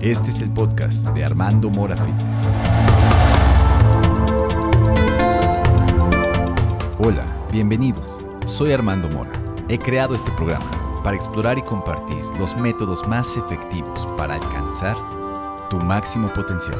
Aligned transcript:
Este 0.00 0.28
es 0.28 0.42
el 0.42 0.50
podcast 0.50 1.08
de 1.08 1.24
Armando 1.24 1.70
Mora 1.70 1.96
Fitness. 1.96 2.46
Hola, 6.98 7.24
bienvenidos. 7.50 8.22
Soy 8.44 8.72
Armando 8.72 9.08
Mora. 9.08 9.32
He 9.70 9.78
creado 9.78 10.14
este 10.14 10.30
programa 10.32 10.66
para 11.02 11.16
explorar 11.16 11.56
y 11.56 11.62
compartir 11.62 12.22
los 12.38 12.56
métodos 12.58 13.08
más 13.08 13.38
efectivos 13.38 14.06
para 14.18 14.34
alcanzar 14.34 14.96
tu 15.70 15.78
máximo 15.78 16.30
potencial. 16.34 16.78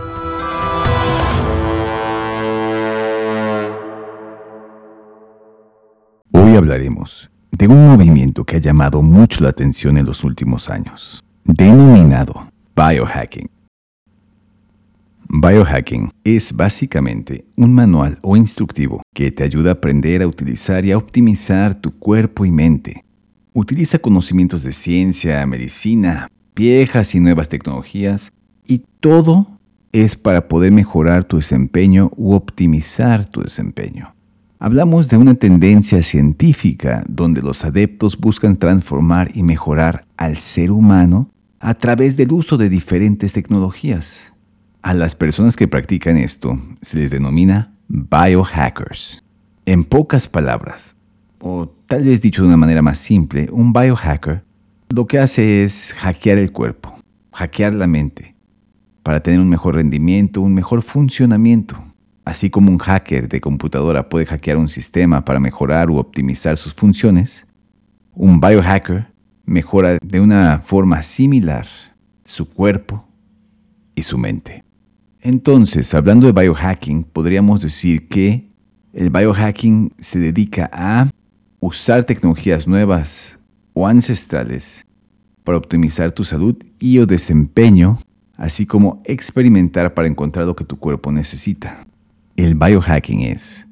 Hoy 6.33 6.55
hablaremos 6.55 7.31
de 7.51 7.67
un 7.67 7.89
movimiento 7.89 8.45
que 8.45 8.57
ha 8.57 8.61
llamado 8.61 9.01
mucho 9.01 9.43
la 9.43 9.49
atención 9.49 9.97
en 9.97 10.05
los 10.05 10.23
últimos 10.23 10.69
años, 10.69 11.25
denominado 11.45 12.47
biohacking. 12.77 13.49
Biohacking 15.29 16.11
es 16.25 16.55
básicamente 16.55 17.47
un 17.57 17.73
manual 17.73 18.19
o 18.21 18.37
instructivo 18.37 19.01
que 19.15 19.31
te 19.31 19.45
ayuda 19.45 19.71
a 19.71 19.73
aprender 19.75 20.21
a 20.21 20.27
utilizar 20.27 20.85
y 20.85 20.93
a 20.93 20.99
optimizar 20.99 21.75
tu 21.75 21.99
cuerpo 21.99 22.45
y 22.45 22.51
mente. 22.51 23.03
Utiliza 23.55 23.99
conocimientos 23.99 24.63
de 24.63 24.75
ciencia, 24.75 25.47
medicina, 25.47 26.31
viejas 26.55 27.15
y 27.15 27.21
nuevas 27.21 27.49
tecnologías 27.49 28.31
y 28.67 28.83
todo 29.01 29.47
es 29.93 30.15
para 30.15 30.47
poder 30.47 30.71
mejorar 30.71 31.25
tu 31.25 31.39
desempeño 31.39 32.11
u 32.15 32.35
optimizar 32.35 33.25
tu 33.25 33.41
desempeño. 33.41 34.15
Hablamos 34.59 35.09
de 35.09 35.17
una 35.17 35.35
tendencia 35.35 36.03
científica 36.03 37.05
donde 37.09 37.41
los 37.41 37.65
adeptos 37.65 38.19
buscan 38.19 38.59
transformar 38.59 39.31
y 39.35 39.43
mejorar 39.43 40.05
al 40.19 40.37
ser 40.37 40.71
humano 40.71 41.31
a 41.61 41.75
través 41.75 42.17
del 42.17 42.33
uso 42.33 42.57
de 42.57 42.69
diferentes 42.69 43.33
tecnologías. 43.33 44.33
A 44.83 44.95
las 44.95 45.17
personas 45.17 45.57
que 45.57 45.69
practican 45.69 46.17
esto 46.17 46.61
se 46.81 46.99
les 46.99 47.11
denomina 47.11 47.75
biohackers. 47.89 49.23
En 49.65 49.85
pocas 49.85 50.29
palabras, 50.29 50.95
o 51.41 51.69
tal 51.87 52.05
vez 52.05 52.21
dicho 52.21 52.43
de 52.43 52.49
una 52.49 52.57
manera 52.57 52.83
más 52.83 52.99
simple, 52.99 53.49
un 53.51 53.73
biohacker 53.73 54.45
lo 54.95 55.07
que 55.07 55.19
hace 55.19 55.65
es 55.65 55.93
hackear 55.95 56.39
el 56.39 56.53
cuerpo, 56.53 56.97
hackear 57.33 57.75
la 57.75 57.89
mente, 57.89 58.37
para 59.03 59.21
tener 59.21 59.41
un 59.41 59.49
mejor 59.49 59.75
rendimiento, 59.75 60.41
un 60.41 60.55
mejor 60.55 60.83
funcionamiento. 60.83 61.77
Así 62.25 62.51
como 62.51 62.71
un 62.71 62.79
hacker 62.79 63.29
de 63.29 63.41
computadora 63.41 64.09
puede 64.09 64.27
hackear 64.27 64.57
un 64.57 64.69
sistema 64.69 65.25
para 65.25 65.41
mejorar 65.41 65.91
u 65.91 65.97
optimizar 65.97 66.57
sus 66.57 66.75
funciones, 66.75 67.47
un 68.13 68.41
biohacker 68.41 69.13
mejora 69.47 69.99
de 70.03 70.21
una 70.21 70.59
forma 70.59 71.03
similar 71.03 71.67
su 72.25 72.49
cuerpo 72.49 73.07
y 73.95 74.03
su 74.03 74.19
mente. 74.19 74.65
Entonces, 75.21 75.95
hablando 75.95 76.27
de 76.31 76.41
biohacking, 76.41 77.05
podríamos 77.05 77.61
decir 77.61 78.09
que 78.09 78.49
el 78.93 79.11
biohacking 79.11 79.93
se 79.99 80.19
dedica 80.19 80.69
a 80.73 81.09
usar 81.61 82.05
tecnologías 82.05 82.67
nuevas 82.67 83.39
o 83.73 83.87
ancestrales 83.87 84.87
para 85.45 85.59
optimizar 85.59 86.13
tu 86.13 86.25
salud 86.25 86.57
y 86.79 86.99
o 86.99 87.07
desempeño, 87.07 87.99
así 88.37 88.67
como 88.67 89.03
experimentar 89.05 89.95
para 89.95 90.09
encontrar 90.09 90.47
lo 90.47 90.57
que 90.57 90.65
tu 90.65 90.77
cuerpo 90.77 91.13
necesita. 91.13 91.87
El 92.37 92.55
biohacking 92.55 93.23
es 93.23 93.66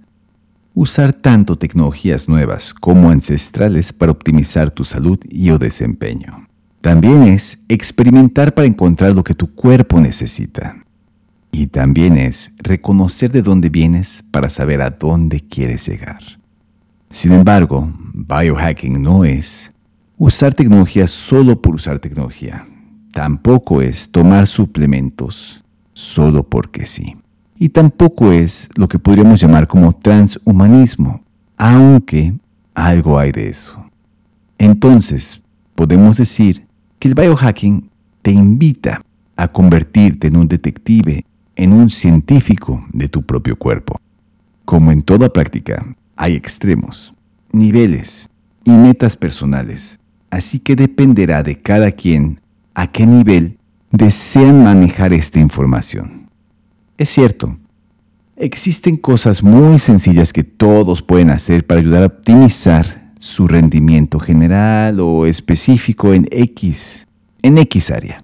usar 0.75 1.15
tanto 1.15 1.57
tecnologías 1.57 2.29
nuevas 2.29 2.75
como 2.75 3.11
ancestrales 3.11 3.93
para 3.93 4.13
optimizar 4.13 4.73
tu 4.73 4.85
salud 4.85 5.19
y 5.31 5.51
o 5.51 5.59
desempeño. 5.59 6.49
También 6.81 7.23
es 7.23 7.59
experimentar 7.69 8.53
para 8.53 8.67
encontrar 8.67 9.15
lo 9.15 9.25
que 9.25 9.35
tu 9.35 9.55
cuerpo 9.55 10.01
necesita. 10.01 10.77
Y 11.53 11.69
también 11.69 12.19
es 12.19 12.53
reconocer 12.59 13.31
de 13.31 13.41
dónde 13.41 13.69
vienes 13.69 14.25
para 14.33 14.49
saber 14.49 14.83
a 14.83 14.91
dónde 14.91 15.41
quieres 15.41 15.87
llegar. 15.87 16.21
Sin 17.11 17.33
embargo, 17.33 17.91
biohacking 18.13 19.01
no 19.01 19.25
es 19.25 19.73
usar 20.19 20.53
tecnología 20.53 21.07
solo 21.07 21.63
por 21.63 21.77
usar 21.77 22.01
tecnología. 22.01 22.67
Tampoco 23.13 23.81
es 23.81 24.11
tomar 24.11 24.49
suplementos 24.49 25.63
solo 25.93 26.43
porque 26.43 26.87
sí 26.87 27.17
y 27.59 27.69
tampoco 27.69 28.33
es 28.33 28.69
lo 28.77 28.89
que 28.89 28.99
podríamos 28.99 29.41
llamar 29.41 29.67
como 29.67 29.93
transhumanismo, 29.93 31.23
aunque 31.57 32.35
algo 32.75 33.19
hay 33.19 33.33
de 33.33 33.49
eso. 33.49 33.85
Entonces, 34.59 35.41
podemos 35.75 36.17
decir 36.17 36.67
que 36.99 37.09
el 37.09 37.15
biohacking 37.15 37.91
te 38.23 38.33
invita 38.33 39.03
a 39.37 39.49
convertirte 39.49 40.29
en 40.29 40.37
un 40.37 40.49
detective, 40.49 41.25
en 41.57 41.73
un 41.73 41.91
científico 41.91 42.85
de 42.93 43.09
tu 43.09 43.23
propio 43.23 43.57
cuerpo. 43.57 44.01
Como 44.65 44.93
en 44.93 45.03
toda 45.03 45.33
práctica, 45.33 45.85
hay 46.17 46.35
extremos, 46.35 47.15
niveles 47.53 48.29
y 48.65 48.71
metas 48.71 49.17
personales, 49.17 49.99
así 50.31 50.59
que 50.59 50.75
dependerá 50.75 51.43
de 51.43 51.61
cada 51.61 51.93
quien 51.93 52.41
a 52.75 52.87
qué 52.87 53.07
nivel 53.07 53.59
desean 53.91 54.65
manejar 54.65 55.13
esta 55.13 55.39
información. 55.39 56.24
Es 56.97 57.09
cierto, 57.09 57.57
existen 58.37 58.97
cosas 58.97 59.43
muy 59.43 59.81
sencillas 59.81 60.33
que 60.33 60.45
todos 60.45 61.03
pueden 61.03 61.31
hacer 61.31 61.67
para 61.67 61.81
ayudar 61.81 62.03
a 62.05 62.07
optimizar 62.07 63.11
su 63.19 63.49
rendimiento 63.49 64.21
general 64.21 65.01
o 65.01 65.27
específico 65.27 66.15
en 66.15 66.29
X, 66.31 67.09
en 67.43 67.59
X 67.59 67.91
área. 67.91 68.23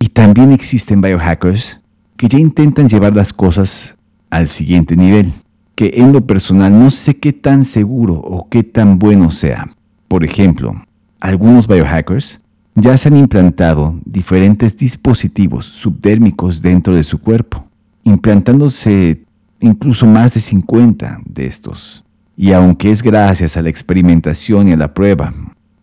Y 0.00 0.08
también 0.08 0.50
existen 0.50 1.00
biohackers 1.00 1.78
que 2.16 2.26
ya 2.26 2.40
intentan 2.40 2.88
llevar 2.88 3.14
las 3.14 3.32
cosas 3.32 3.94
al 4.30 4.48
siguiente 4.48 4.96
nivel, 4.96 5.32
que 5.76 5.92
en 5.94 6.12
lo 6.12 6.26
personal 6.26 6.76
no 6.76 6.90
sé 6.90 7.18
qué 7.18 7.32
tan 7.32 7.64
seguro 7.64 8.14
o 8.14 8.48
qué 8.48 8.64
tan 8.64 8.98
bueno 8.98 9.30
sea. 9.30 9.76
Por 10.08 10.24
ejemplo, 10.24 10.74
algunos 11.20 11.68
biohackers 11.68 12.40
ya 12.74 12.96
se 12.96 13.08
han 13.08 13.16
implantado 13.16 13.94
diferentes 14.04 14.76
dispositivos 14.76 15.66
subdérmicos 15.66 16.62
dentro 16.62 16.96
de 16.96 17.04
su 17.04 17.20
cuerpo 17.20 17.68
implantándose 18.04 19.24
incluso 19.60 20.06
más 20.06 20.34
de 20.34 20.40
50 20.40 21.20
de 21.24 21.46
estos. 21.46 22.04
Y 22.36 22.52
aunque 22.52 22.90
es 22.90 23.02
gracias 23.02 23.56
a 23.56 23.62
la 23.62 23.68
experimentación 23.68 24.68
y 24.68 24.72
a 24.72 24.76
la 24.76 24.94
prueba 24.94 25.32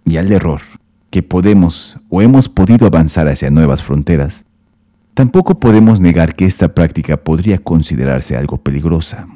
y 0.06 0.18
al 0.18 0.32
error 0.32 0.62
que 1.10 1.24
podemos 1.24 1.98
o 2.10 2.22
hemos 2.22 2.50
podido 2.50 2.88
avanzar 2.88 3.28
hacia 3.28 3.50
nuevas 3.50 3.82
fronteras, 3.84 4.46
tampoco 5.14 5.60
podemos 5.60 6.00
negar 6.00 6.36
que 6.36 6.46
esta 6.46 6.70
práctica 6.70 7.18
podría 7.18 7.58
considerarse 7.58 8.36
algo 8.36 8.58
peligrosa. 8.58 9.28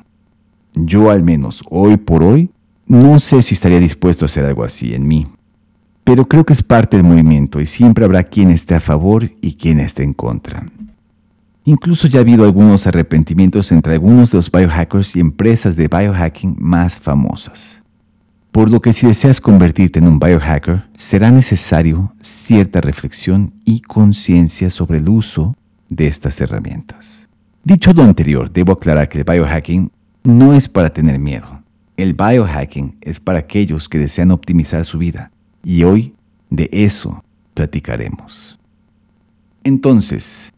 Yo 0.75 1.09
al 1.09 1.23
menos 1.23 1.63
hoy 1.69 1.97
por 1.97 2.23
hoy 2.23 2.49
no 2.85 3.19
sé 3.19 3.41
si 3.41 3.53
estaría 3.53 3.79
dispuesto 3.79 4.25
a 4.25 4.27
hacer 4.27 4.45
algo 4.45 4.63
así 4.63 4.93
en 4.93 5.07
mí, 5.07 5.27
pero 6.03 6.27
creo 6.27 6.45
que 6.45 6.53
es 6.53 6.63
parte 6.63 6.97
del 6.97 7.05
movimiento 7.05 7.61
y 7.61 7.65
siempre 7.65 8.03
habrá 8.03 8.23
quien 8.23 8.49
esté 8.49 8.75
a 8.75 8.79
favor 8.79 9.31
y 9.41 9.53
quien 9.53 9.79
esté 9.79 10.03
en 10.03 10.13
contra. 10.13 10.65
Incluso 11.65 12.07
ya 12.07 12.19
ha 12.19 12.21
habido 12.21 12.43
algunos 12.43 12.85
arrepentimientos 12.87 13.71
entre 13.71 13.93
algunos 13.93 14.31
de 14.31 14.37
los 14.37 14.51
biohackers 14.51 15.15
y 15.15 15.21
empresas 15.21 15.75
de 15.75 15.87
biohacking 15.87 16.57
más 16.59 16.97
famosas. 16.97 17.81
Por 18.51 18.69
lo 18.69 18.81
que 18.81 18.93
si 18.93 19.07
deseas 19.07 19.41
convertirte 19.41 19.99
en 19.99 20.07
un 20.07 20.19
biohacker, 20.19 20.83
será 20.95 21.31
necesario 21.31 22.13
cierta 22.21 22.81
reflexión 22.81 23.53
y 23.65 23.81
conciencia 23.81 24.69
sobre 24.69 24.99
el 24.99 25.09
uso 25.09 25.55
de 25.89 26.07
estas 26.07 26.39
herramientas. 26.39 27.29
Dicho 27.63 27.93
lo 27.93 28.03
anterior, 28.03 28.51
debo 28.51 28.73
aclarar 28.73 29.09
que 29.09 29.17
el 29.19 29.23
biohacking 29.23 29.89
no 30.23 30.53
es 30.53 30.67
para 30.67 30.91
tener 30.91 31.17
miedo. 31.17 31.63
El 31.97 32.13
biohacking 32.13 32.97
es 33.01 33.19
para 33.19 33.39
aquellos 33.39 33.87
que 33.87 33.97
desean 33.99 34.31
optimizar 34.31 34.83
su 34.85 34.97
vida. 34.97 35.31
Y 35.63 35.83
hoy 35.83 36.13
de 36.49 36.69
eso 36.71 37.23
platicaremos. 37.53 38.59
Entonces, 39.63 40.52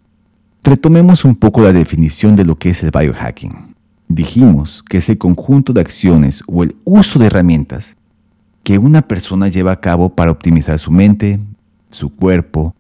Retomemos 0.66 1.26
un 1.26 1.36
poco 1.36 1.62
la 1.62 1.72
definición 1.72 2.36
de 2.36 2.44
lo 2.44 2.58
que 2.58 2.72
es 2.72 2.82
el 2.82 2.90
biohacking. 2.90 3.76
Dijimos 4.08 4.84
que 4.90 4.98
es 4.98 5.08
el 5.10 5.20
conjunto 5.20 5.74
de 5.74 5.82
acciones 5.82 6.42
o 6.48 6.64
el 6.64 6.76
uso 6.86 7.20
de 7.20 7.28
herramientas 7.28 7.96
que 8.64 8.80
una 8.80 9.04
persona 9.04 9.48
lleva 9.48 9.74
a 9.74 9.80
cabo 9.80 10.10
para 10.10 10.32
optimizar 10.32 10.80
su 10.80 10.90
mente, 10.90 11.40
su 11.92 12.10
cuerpo, 12.10 12.74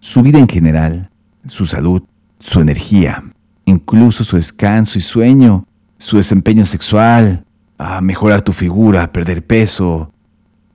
su 0.00 0.20
vida 0.20 0.38
en 0.38 0.46
general, 0.46 1.08
su 1.46 1.64
salud, 1.64 2.02
su 2.40 2.60
energía, 2.60 3.24
incluso 3.64 4.22
su 4.22 4.36
descanso 4.36 4.98
y 4.98 5.00
sueño, 5.00 5.64
su 5.96 6.18
desempeño 6.18 6.66
sexual, 6.66 7.46
a 7.78 8.02
mejorar 8.02 8.42
tu 8.42 8.52
figura, 8.52 9.10
perder 9.10 9.46
peso, 9.46 10.12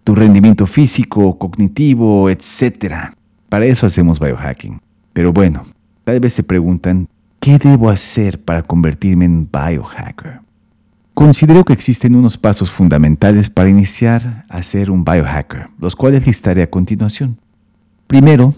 tu 0.03 0.15
rendimiento 0.15 0.65
físico, 0.65 1.37
cognitivo, 1.37 2.27
etc. 2.27 3.13
Para 3.49 3.67
eso 3.67 3.85
hacemos 3.85 4.19
biohacking. 4.19 4.81
Pero 5.13 5.31
bueno, 5.31 5.63
Tal 6.09 6.19
vez 6.19 6.33
se 6.33 6.41
preguntan, 6.41 7.07
¿qué 7.39 7.59
debo 7.59 7.87
hacer 7.91 8.41
para 8.41 8.63
convertirme 8.63 9.25
en 9.25 9.47
biohacker? 9.47 10.39
Considero 11.13 11.63
que 11.63 11.73
existen 11.73 12.15
unos 12.15 12.35
pasos 12.35 12.71
fundamentales 12.71 13.51
para 13.51 13.69
iniciar 13.69 14.43
a 14.49 14.63
ser 14.63 14.89
un 14.89 15.05
biohacker, 15.05 15.69
los 15.77 15.95
cuales 15.95 16.25
listaré 16.25 16.63
a 16.63 16.69
continuación. 16.71 17.37
Primero, 18.07 18.55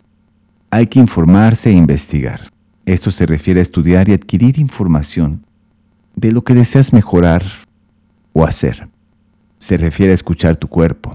hay 0.69 0.87
que 0.87 1.01
informarse 1.01 1.71
e 1.71 1.73
investigar. 1.73 2.49
Esto 2.85 3.11
se 3.11 3.25
refiere 3.25 3.59
a 3.59 3.63
estudiar 3.63 4.07
y 4.07 4.13
adquirir 4.13 4.57
información 4.57 5.45
de 6.15 6.31
lo 6.31 6.45
que 6.45 6.53
deseas 6.53 6.93
mejorar 6.93 7.43
o 8.31 8.45
hacer. 8.45 8.87
Se 9.59 9.75
refiere 9.75 10.13
a 10.13 10.15
escuchar 10.15 10.55
tu 10.55 10.69
cuerpo 10.69 11.11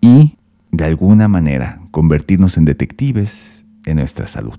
y, 0.00 0.36
de 0.70 0.84
alguna 0.84 1.26
manera, 1.26 1.80
convertirnos 1.90 2.56
en 2.58 2.64
detectives 2.64 3.64
en 3.86 3.96
nuestra 3.96 4.28
salud. 4.28 4.54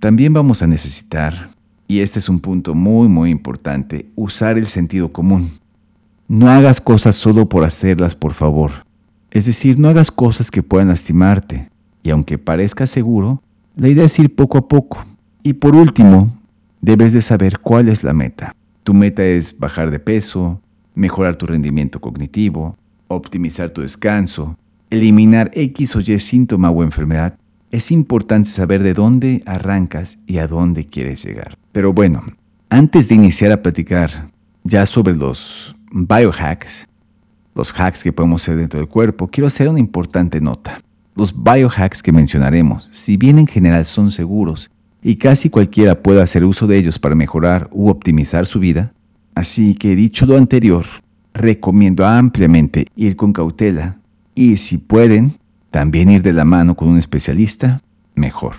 También 0.00 0.32
vamos 0.32 0.62
a 0.62 0.68
necesitar, 0.68 1.50
y 1.88 2.00
este 2.00 2.20
es 2.20 2.28
un 2.28 2.38
punto 2.38 2.74
muy 2.74 3.08
muy 3.08 3.30
importante, 3.30 4.06
usar 4.14 4.56
el 4.56 4.68
sentido 4.68 5.12
común. 5.12 5.50
No 6.28 6.48
hagas 6.48 6.80
cosas 6.80 7.16
solo 7.16 7.48
por 7.48 7.64
hacerlas, 7.64 8.14
por 8.14 8.34
favor. 8.34 8.84
Es 9.30 9.46
decir, 9.46 9.78
no 9.78 9.88
hagas 9.88 10.10
cosas 10.10 10.50
que 10.50 10.62
puedan 10.62 10.88
lastimarte. 10.88 11.68
Y 12.02 12.10
aunque 12.10 12.38
parezca 12.38 12.86
seguro, 12.86 13.42
la 13.74 13.88
idea 13.88 14.04
es 14.04 14.18
ir 14.18 14.34
poco 14.34 14.58
a 14.58 14.68
poco. 14.68 15.04
Y 15.42 15.54
por 15.54 15.74
último, 15.74 16.30
debes 16.80 17.12
de 17.12 17.22
saber 17.22 17.58
cuál 17.58 17.88
es 17.88 18.04
la 18.04 18.12
meta. 18.12 18.54
Tu 18.84 18.94
meta 18.94 19.24
es 19.24 19.58
bajar 19.58 19.90
de 19.90 19.98
peso, 19.98 20.60
mejorar 20.94 21.34
tu 21.36 21.46
rendimiento 21.46 22.00
cognitivo, 22.00 22.76
optimizar 23.08 23.70
tu 23.70 23.80
descanso, 23.80 24.56
eliminar 24.90 25.50
X 25.54 25.96
o 25.96 26.00
Y 26.00 26.18
síntoma 26.20 26.70
o 26.70 26.82
enfermedad. 26.84 27.36
Es 27.70 27.90
importante 27.90 28.48
saber 28.48 28.82
de 28.82 28.94
dónde 28.94 29.42
arrancas 29.44 30.18
y 30.26 30.38
a 30.38 30.46
dónde 30.46 30.86
quieres 30.86 31.22
llegar. 31.22 31.58
Pero 31.72 31.92
bueno, 31.92 32.22
antes 32.70 33.08
de 33.08 33.14
iniciar 33.14 33.52
a 33.52 33.62
platicar 33.62 34.30
ya 34.64 34.86
sobre 34.86 35.14
los 35.14 35.76
biohacks, 35.90 36.88
los 37.54 37.72
hacks 37.78 38.02
que 38.02 38.12
podemos 38.12 38.42
hacer 38.42 38.56
dentro 38.56 38.78
del 38.78 38.88
cuerpo, 38.88 39.28
quiero 39.28 39.48
hacer 39.48 39.68
una 39.68 39.80
importante 39.80 40.40
nota. 40.40 40.80
Los 41.14 41.34
biohacks 41.34 42.02
que 42.02 42.12
mencionaremos, 42.12 42.88
si 42.92 43.16
bien 43.16 43.38
en 43.38 43.46
general 43.46 43.84
son 43.84 44.10
seguros 44.10 44.70
y 45.02 45.16
casi 45.16 45.50
cualquiera 45.50 46.02
puede 46.02 46.22
hacer 46.22 46.44
uso 46.44 46.66
de 46.66 46.78
ellos 46.78 46.98
para 46.98 47.14
mejorar 47.14 47.68
u 47.72 47.88
optimizar 47.88 48.46
su 48.46 48.60
vida. 48.60 48.92
Así 49.34 49.74
que 49.74 49.94
dicho 49.94 50.24
lo 50.24 50.36
anterior, 50.36 50.86
recomiendo 51.34 52.06
ampliamente 52.06 52.86
ir 52.96 53.16
con 53.16 53.32
cautela 53.32 53.98
y 54.34 54.56
si 54.56 54.78
pueden, 54.78 55.34
también 55.70 56.10
ir 56.10 56.22
de 56.22 56.32
la 56.32 56.44
mano 56.44 56.74
con 56.74 56.88
un 56.88 56.98
especialista, 56.98 57.80
mejor. 58.14 58.54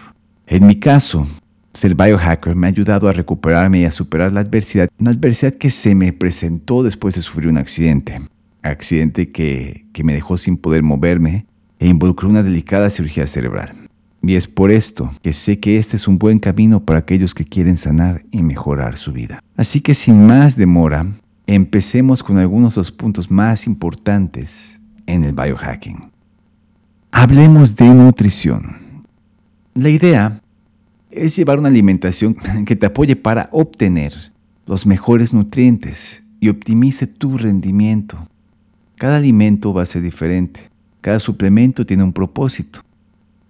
En 0.48 0.66
mi 0.66 0.76
caso, 0.76 1.28
ser 1.74 1.96
biohacker 1.96 2.56
me 2.56 2.68
ha 2.68 2.70
ayudado 2.70 3.08
a 3.08 3.14
recuperarme 3.14 3.82
y 3.82 3.86
a 3.86 3.92
superar 3.92 4.32
la 4.32 4.42
adversidad, 4.42 4.90
una 5.00 5.12
adversidad 5.12 5.54
que 5.54 5.70
se 5.70 5.96
me 5.96 6.14
presentó 6.14 6.84
después 6.84 7.16
de 7.16 7.22
sufrir 7.22 7.48
un 7.48 7.58
accidente, 7.58 8.22
accidente 8.64 9.32
que, 9.32 9.86
que 9.94 10.04
me 10.04 10.14
dejó 10.14 10.38
sin 10.38 10.58
poder 10.58 10.84
moverme 10.84 11.46
e 11.80 11.88
involucró 11.88 12.30
una 12.30 12.44
delicada 12.44 12.90
cirugía 12.90 13.28
cerebral. 13.28 13.74
Y 14.22 14.36
es 14.36 14.48
por 14.48 14.72
esto 14.72 15.12
que 15.22 15.32
sé 15.32 15.60
que 15.60 15.78
este 15.78 15.96
es 15.96 16.08
un 16.08 16.20
buen 16.20 16.40
camino 16.40 16.84
para 16.84 17.00
aquellos 17.00 17.34
que 17.34 17.46
quieren 17.46 17.78
sanar 17.78 18.24
y 18.32 18.44
mejorar 18.44 18.98
su 18.98 19.14
vida. 19.14 19.42
Así 19.56 19.80
que 19.80 19.94
sin 19.94 20.26
más 20.26 20.58
demora, 20.58 21.08
empecemos 21.48 22.22
con 22.22 22.38
algunos 22.38 22.76
de 22.76 22.82
los 22.82 22.92
puntos 22.92 23.32
más 23.32 23.66
importantes 23.66 24.82
en 25.06 25.24
el 25.24 25.34
biohacking. 25.34 26.09
Hablemos 27.12 27.76
de 27.76 27.90
nutrición. 27.90 28.78
La 29.74 29.90
idea 29.90 30.42
es 31.10 31.36
llevar 31.36 31.58
una 31.58 31.68
alimentación 31.70 32.36
que 32.66 32.76
te 32.76 32.86
apoye 32.86 33.16
para 33.16 33.50
obtener 33.52 34.32
los 34.68 34.86
mejores 34.86 35.34
nutrientes 35.34 36.24
y 36.40 36.50
optimice 36.50 37.08
tu 37.08 37.38
rendimiento. 37.38 38.28
Cada 38.96 39.18
alimento 39.18 39.74
va 39.74 39.84
a 39.84 39.88
ser 39.88 40.04
diferente, 40.04 40.70
cada 41.02 41.18
suplemento 41.18 41.86
tiene 41.86 42.04
un 42.04 42.14
propósito 42.14 42.82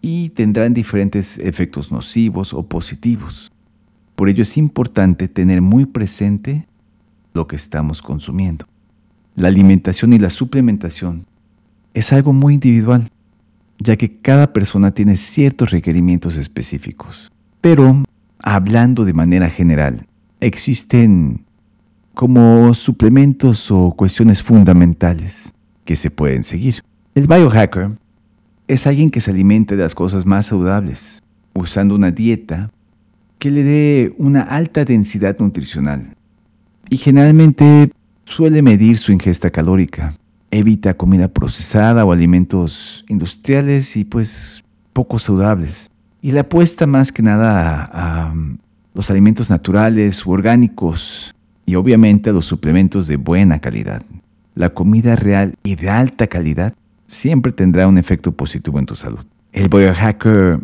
y 0.01 0.29
tendrán 0.29 0.73
diferentes 0.73 1.37
efectos 1.37 1.91
nocivos 1.91 2.53
o 2.53 2.63
positivos. 2.63 3.51
Por 4.15 4.29
ello 4.29 4.43
es 4.43 4.57
importante 4.57 5.27
tener 5.27 5.61
muy 5.61 5.85
presente 5.85 6.65
lo 7.33 7.45
que 7.47 7.57
estamos 7.57 8.01
consumiendo. 8.01 8.65
La 9.35 9.49
alimentación 9.49 10.13
y 10.13 10.19
la 10.19 10.29
suplementación 10.29 11.25
es 11.93 12.13
algo 12.13 12.31
muy 12.31 12.53
individual, 12.53 13.09
ya 13.79 13.95
que 13.95 14.17
cada 14.17 14.53
persona 14.53 14.91
tiene 14.91 15.15
ciertos 15.17 15.71
requerimientos 15.71 16.35
específicos. 16.35 17.31
Pero, 17.61 18.03
hablando 18.39 19.05
de 19.05 19.13
manera 19.13 19.49
general, 19.49 20.05
existen 20.39 21.45
como 22.13 22.73
suplementos 22.73 23.71
o 23.71 23.91
cuestiones 23.91 24.43
fundamentales 24.43 25.53
que 25.85 25.95
se 25.95 26.11
pueden 26.11 26.43
seguir. 26.43 26.83
El 27.15 27.27
biohacker 27.27 27.91
es 28.67 28.85
alguien 28.85 29.09
que 29.09 29.21
se 29.21 29.31
alimente 29.31 29.75
de 29.75 29.83
las 29.83 29.95
cosas 29.95 30.25
más 30.25 30.47
saludables, 30.47 31.23
usando 31.53 31.95
una 31.95 32.11
dieta 32.11 32.71
que 33.39 33.51
le 33.51 33.63
dé 33.63 34.13
una 34.17 34.41
alta 34.41 34.85
densidad 34.85 35.39
nutricional. 35.39 36.15
Y 36.89 36.97
generalmente 36.97 37.91
suele 38.25 38.61
medir 38.61 38.97
su 38.97 39.11
ingesta 39.11 39.49
calórica. 39.49 40.13
Evita 40.51 40.95
comida 40.95 41.27
procesada 41.27 42.05
o 42.05 42.11
alimentos 42.11 43.05
industriales 43.07 43.95
y 43.97 44.05
pues 44.05 44.63
poco 44.93 45.19
saludables. 45.19 45.89
Y 46.21 46.31
le 46.31 46.39
apuesta 46.39 46.87
más 46.87 47.11
que 47.11 47.21
nada 47.21 47.83
a, 47.85 48.29
a 48.29 48.33
los 48.93 49.09
alimentos 49.09 49.49
naturales 49.49 50.25
u 50.25 50.31
orgánicos 50.31 51.35
y 51.65 51.75
obviamente 51.75 52.31
a 52.31 52.33
los 52.33 52.45
suplementos 52.45 53.07
de 53.07 53.17
buena 53.17 53.59
calidad. 53.59 54.01
La 54.55 54.69
comida 54.69 55.15
real 55.15 55.55
y 55.63 55.75
de 55.75 55.89
alta 55.89 56.27
calidad 56.27 56.73
siempre 57.05 57.51
tendrá 57.51 57.87
un 57.87 57.97
efecto 57.97 58.31
positivo 58.31 58.79
en 58.79 58.85
tu 58.85 58.95
salud. 58.95 59.25
El 59.51 59.69
biohacker 59.69 60.59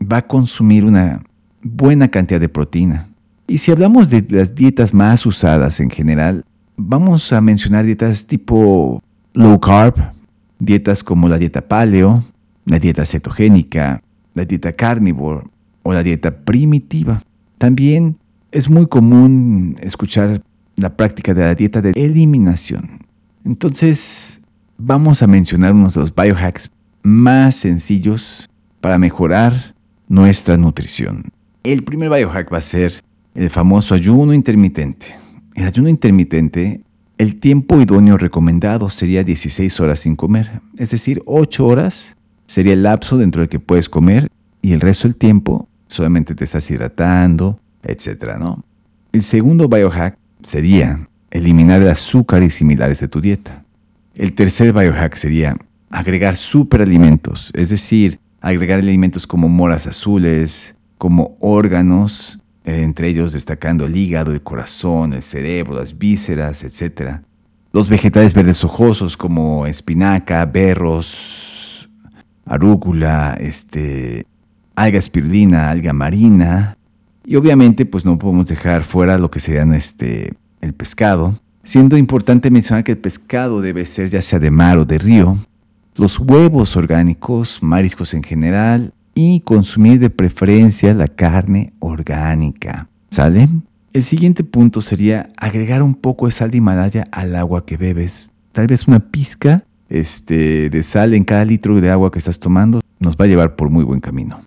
va 0.00 0.18
a 0.18 0.26
consumir 0.26 0.84
una 0.84 1.22
buena 1.62 2.08
cantidad 2.08 2.40
de 2.40 2.48
proteína. 2.48 3.08
Y 3.46 3.58
si 3.58 3.72
hablamos 3.72 4.10
de 4.10 4.24
las 4.28 4.54
dietas 4.54 4.92
más 4.92 5.24
usadas 5.26 5.80
en 5.80 5.90
general, 5.90 6.44
vamos 6.76 7.32
a 7.32 7.40
mencionar 7.40 7.84
dietas 7.84 8.26
tipo 8.26 9.02
low 9.38 9.60
carb, 9.60 9.94
dietas 10.58 11.04
como 11.04 11.28
la 11.28 11.38
dieta 11.38 11.62
paleo, 11.62 12.24
la 12.64 12.78
dieta 12.80 13.04
cetogénica, 13.04 14.02
la 14.34 14.44
dieta 14.44 14.72
carnívore 14.72 15.46
o 15.84 15.92
la 15.92 16.02
dieta 16.02 16.34
primitiva. 16.34 17.22
También 17.56 18.18
es 18.50 18.68
muy 18.68 18.86
común 18.86 19.76
escuchar 19.80 20.42
la 20.76 20.96
práctica 20.96 21.34
de 21.34 21.42
la 21.42 21.54
dieta 21.54 21.80
de 21.80 21.90
eliminación. 21.90 23.06
Entonces, 23.44 24.40
vamos 24.76 25.22
a 25.22 25.28
mencionar 25.28 25.72
unos 25.72 25.94
de 25.94 26.00
los 26.00 26.14
biohacks 26.14 26.70
más 27.02 27.54
sencillos 27.54 28.50
para 28.80 28.98
mejorar 28.98 29.74
nuestra 30.08 30.56
nutrición. 30.56 31.30
El 31.62 31.84
primer 31.84 32.10
biohack 32.10 32.52
va 32.52 32.58
a 32.58 32.62
ser 32.62 33.04
el 33.36 33.50
famoso 33.50 33.94
ayuno 33.94 34.32
intermitente. 34.32 35.14
El 35.54 35.66
ayuno 35.66 35.88
intermitente, 35.88 36.82
el 37.18 37.40
tiempo 37.40 37.80
idóneo 37.80 38.16
recomendado 38.16 38.88
sería 38.90 39.24
16 39.24 39.80
horas 39.80 40.00
sin 40.00 40.14
comer, 40.14 40.60
es 40.76 40.90
decir, 40.90 41.20
8 41.26 41.66
horas 41.66 42.16
sería 42.46 42.72
el 42.72 42.84
lapso 42.84 43.18
dentro 43.18 43.42
del 43.42 43.48
que 43.48 43.58
puedes 43.58 43.88
comer 43.88 44.30
y 44.62 44.72
el 44.72 44.80
resto 44.80 45.08
del 45.08 45.16
tiempo 45.16 45.68
solamente 45.88 46.34
te 46.34 46.44
estás 46.44 46.70
hidratando, 46.70 47.58
etc. 47.82 48.36
¿no? 48.38 48.64
El 49.12 49.22
segundo 49.22 49.68
biohack 49.68 50.16
sería 50.42 51.08
eliminar 51.30 51.82
el 51.82 51.88
azúcar 51.88 52.42
y 52.42 52.50
similares 52.50 53.00
de 53.00 53.08
tu 53.08 53.20
dieta. 53.20 53.64
El 54.14 54.32
tercer 54.34 54.72
biohack 54.72 55.16
sería 55.16 55.56
agregar 55.90 56.36
superalimentos, 56.36 57.50
es 57.54 57.70
decir, 57.70 58.20
agregar 58.40 58.78
alimentos 58.78 59.26
como 59.26 59.48
moras 59.48 59.86
azules, 59.86 60.74
como 60.98 61.36
órganos, 61.40 62.40
entre 62.68 63.08
ellos 63.08 63.32
destacando 63.32 63.86
el 63.86 63.96
hígado, 63.96 64.32
el 64.32 64.42
corazón, 64.42 65.12
el 65.12 65.22
cerebro, 65.22 65.74
las 65.74 65.96
vísceras, 65.96 66.62
etc. 66.64 67.20
Los 67.72 67.88
vegetales 67.88 68.34
verdes 68.34 68.62
hojosos 68.62 69.16
como 69.16 69.66
espinaca, 69.66 70.44
berros, 70.44 71.88
arúgula, 72.44 73.36
este, 73.40 74.26
alga 74.74 74.98
espirulina, 74.98 75.70
alga 75.70 75.92
marina. 75.92 76.76
Y 77.24 77.36
obviamente 77.36 77.86
pues 77.86 78.04
no 78.04 78.18
podemos 78.18 78.46
dejar 78.46 78.84
fuera 78.84 79.18
lo 79.18 79.30
que 79.30 79.40
serían 79.40 79.72
este, 79.74 80.34
el 80.60 80.74
pescado, 80.74 81.38
siendo 81.62 81.96
importante 81.96 82.50
mencionar 82.50 82.84
que 82.84 82.92
el 82.92 82.98
pescado 82.98 83.60
debe 83.60 83.86
ser 83.86 84.08
ya 84.10 84.22
sea 84.22 84.38
de 84.38 84.50
mar 84.50 84.78
o 84.78 84.84
de 84.84 84.98
río, 84.98 85.36
los 85.94 86.18
huevos 86.18 86.76
orgánicos, 86.76 87.58
mariscos 87.62 88.14
en 88.14 88.22
general 88.22 88.92
y 89.20 89.40
consumir 89.40 89.98
de 89.98 90.10
preferencia 90.10 90.94
la 90.94 91.08
carne 91.08 91.72
orgánica. 91.80 92.88
¿Sale? 93.10 93.48
El 93.92 94.04
siguiente 94.04 94.44
punto 94.44 94.80
sería 94.80 95.30
agregar 95.36 95.82
un 95.82 95.96
poco 95.96 96.26
de 96.26 96.32
sal 96.32 96.52
de 96.52 96.58
Himalaya 96.58 97.04
al 97.10 97.34
agua 97.34 97.66
que 97.66 97.76
bebes. 97.76 98.30
Tal 98.52 98.68
vez 98.68 98.86
una 98.86 99.00
pizca 99.00 99.64
este, 99.88 100.70
de 100.70 100.82
sal 100.84 101.14
en 101.14 101.24
cada 101.24 101.44
litro 101.44 101.80
de 101.80 101.90
agua 101.90 102.12
que 102.12 102.20
estás 102.20 102.38
tomando 102.38 102.80
nos 103.00 103.16
va 103.16 103.24
a 103.24 103.28
llevar 103.28 103.56
por 103.56 103.70
muy 103.70 103.82
buen 103.82 103.98
camino. 103.98 104.40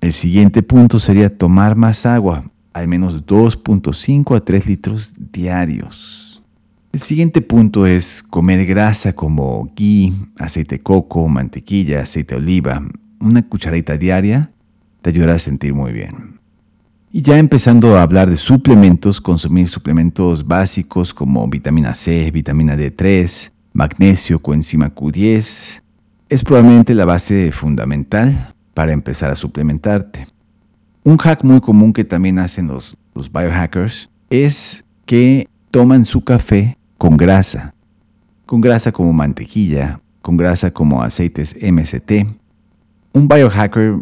El 0.00 0.14
siguiente 0.14 0.62
punto 0.62 0.98
sería 0.98 1.36
tomar 1.36 1.76
más 1.76 2.06
agua, 2.06 2.50
al 2.72 2.88
menos 2.88 3.26
2.5 3.26 4.36
a 4.36 4.40
3 4.42 4.66
litros 4.66 5.12
diarios. 5.32 6.42
El 6.94 7.00
siguiente 7.00 7.42
punto 7.42 7.86
es 7.86 8.22
comer 8.22 8.64
grasa 8.64 9.12
como 9.12 9.70
ghee, 9.76 10.14
aceite 10.38 10.76
de 10.76 10.82
coco, 10.82 11.28
mantequilla, 11.28 12.00
aceite 12.00 12.36
de 12.36 12.40
oliva, 12.40 12.82
una 13.24 13.42
cucharadita 13.42 13.96
diaria 13.96 14.50
te 15.02 15.10
ayudará 15.10 15.34
a 15.34 15.38
sentir 15.38 15.74
muy 15.74 15.92
bien. 15.92 16.40
Y 17.10 17.22
ya 17.22 17.38
empezando 17.38 17.96
a 17.96 18.02
hablar 18.02 18.28
de 18.28 18.36
suplementos, 18.36 19.20
consumir 19.20 19.68
suplementos 19.68 20.46
básicos 20.46 21.14
como 21.14 21.46
vitamina 21.48 21.94
C, 21.94 22.30
vitamina 22.30 22.76
D3, 22.76 23.52
magnesio, 23.72 24.40
coenzima 24.40 24.92
Q10, 24.94 25.80
es 26.28 26.44
probablemente 26.44 26.94
la 26.94 27.04
base 27.04 27.52
fundamental 27.52 28.54
para 28.74 28.92
empezar 28.92 29.30
a 29.30 29.36
suplementarte. 29.36 30.26
Un 31.04 31.18
hack 31.18 31.44
muy 31.44 31.60
común 31.60 31.92
que 31.92 32.04
también 32.04 32.38
hacen 32.38 32.66
los, 32.66 32.96
biohackers 33.14 34.10
es 34.30 34.84
que 35.06 35.48
toman 35.70 36.04
su 36.04 36.24
café 36.24 36.78
con 36.98 37.16
grasa, 37.16 37.74
con 38.46 38.60
grasa 38.60 38.90
como 38.90 39.12
mantequilla, 39.12 40.00
con 40.20 40.36
grasa 40.36 40.72
como 40.72 41.02
aceites 41.02 41.56
MCT. 41.62 42.43
Un 43.14 43.28
biohacker, 43.28 44.00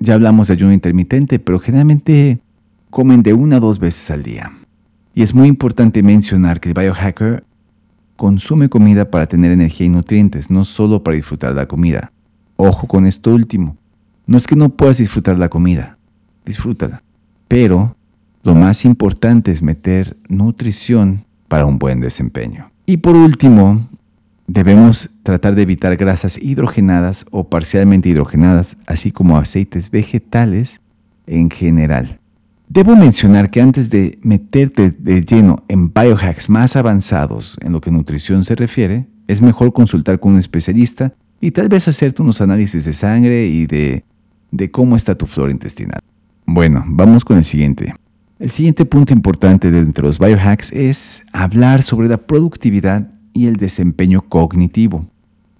ya 0.00 0.14
hablamos 0.14 0.48
de 0.48 0.54
ayuno 0.54 0.72
intermitente, 0.72 1.38
pero 1.38 1.60
generalmente 1.60 2.40
comen 2.90 3.22
de 3.22 3.32
una 3.32 3.56
a 3.56 3.60
dos 3.60 3.78
veces 3.78 4.10
al 4.10 4.24
día. 4.24 4.50
Y 5.14 5.22
es 5.22 5.32
muy 5.32 5.46
importante 5.46 6.02
mencionar 6.02 6.58
que 6.58 6.70
el 6.70 6.74
biohacker 6.74 7.44
consume 8.16 8.68
comida 8.68 9.08
para 9.08 9.28
tener 9.28 9.52
energía 9.52 9.86
y 9.86 9.90
nutrientes, 9.90 10.50
no 10.50 10.64
solo 10.64 11.04
para 11.04 11.14
disfrutar 11.14 11.54
la 11.54 11.66
comida. 11.66 12.10
Ojo 12.56 12.88
con 12.88 13.06
esto 13.06 13.32
último. 13.32 13.76
No 14.26 14.36
es 14.36 14.48
que 14.48 14.56
no 14.56 14.70
puedas 14.70 14.98
disfrutar 14.98 15.38
la 15.38 15.48
comida, 15.48 15.96
disfrútala. 16.44 17.04
Pero 17.46 17.94
lo 18.42 18.56
más 18.56 18.84
importante 18.84 19.52
es 19.52 19.62
meter 19.62 20.16
nutrición 20.28 21.24
para 21.46 21.66
un 21.66 21.78
buen 21.78 22.00
desempeño. 22.00 22.72
Y 22.84 22.96
por 22.96 23.14
último, 23.14 23.88
debemos 24.52 25.10
tratar 25.22 25.54
de 25.54 25.62
evitar 25.62 25.96
grasas 25.96 26.36
hidrogenadas 26.36 27.24
o 27.30 27.48
parcialmente 27.48 28.08
hidrogenadas, 28.08 28.76
así 28.86 29.12
como 29.12 29.38
aceites 29.38 29.90
vegetales 29.90 30.80
en 31.26 31.50
general. 31.50 32.18
Debo 32.68 32.96
mencionar 32.96 33.50
que 33.50 33.60
antes 33.60 33.90
de 33.90 34.18
meterte 34.22 34.90
de 34.90 35.22
lleno 35.22 35.62
en 35.68 35.92
biohacks 35.92 36.48
más 36.48 36.74
avanzados 36.74 37.58
en 37.62 37.72
lo 37.72 37.80
que 37.80 37.92
nutrición 37.92 38.44
se 38.44 38.56
refiere, 38.56 39.06
es 39.28 39.40
mejor 39.40 39.72
consultar 39.72 40.18
con 40.18 40.32
un 40.32 40.38
especialista 40.40 41.14
y 41.40 41.52
tal 41.52 41.68
vez 41.68 41.86
hacerte 41.86 42.22
unos 42.22 42.40
análisis 42.40 42.84
de 42.84 42.92
sangre 42.92 43.46
y 43.46 43.66
de, 43.66 44.04
cómo 44.72 44.96
está 44.96 45.16
tu 45.16 45.26
flora 45.26 45.52
intestinal. 45.52 46.00
Bueno, 46.44 46.84
vamos 46.86 47.24
con 47.24 47.38
el 47.38 47.44
siguiente. 47.44 47.94
El 48.40 48.50
siguiente 48.50 48.84
punto 48.84 49.12
importante 49.12 49.70
dentro 49.70 50.02
de 50.02 50.08
los 50.08 50.18
biohacks 50.18 50.72
es 50.72 51.22
hablar 51.32 51.82
sobre 51.82 52.08
la 52.08 52.16
productividad 52.16 53.08
y 53.32 53.46
el 53.46 53.56
desempeño 53.56 54.22
cognitivo. 54.22 55.06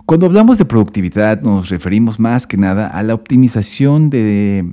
Cuando 0.07 0.27
hablamos 0.27 0.59
de 0.59 0.65
productividad 0.65 1.43
nos 1.43 1.69
referimos 1.69 2.19
más 2.19 2.47
que 2.47 2.57
nada 2.57 2.89
a 2.89 3.03
la 3.03 3.15
optimización 3.15 4.11
de, 4.11 4.73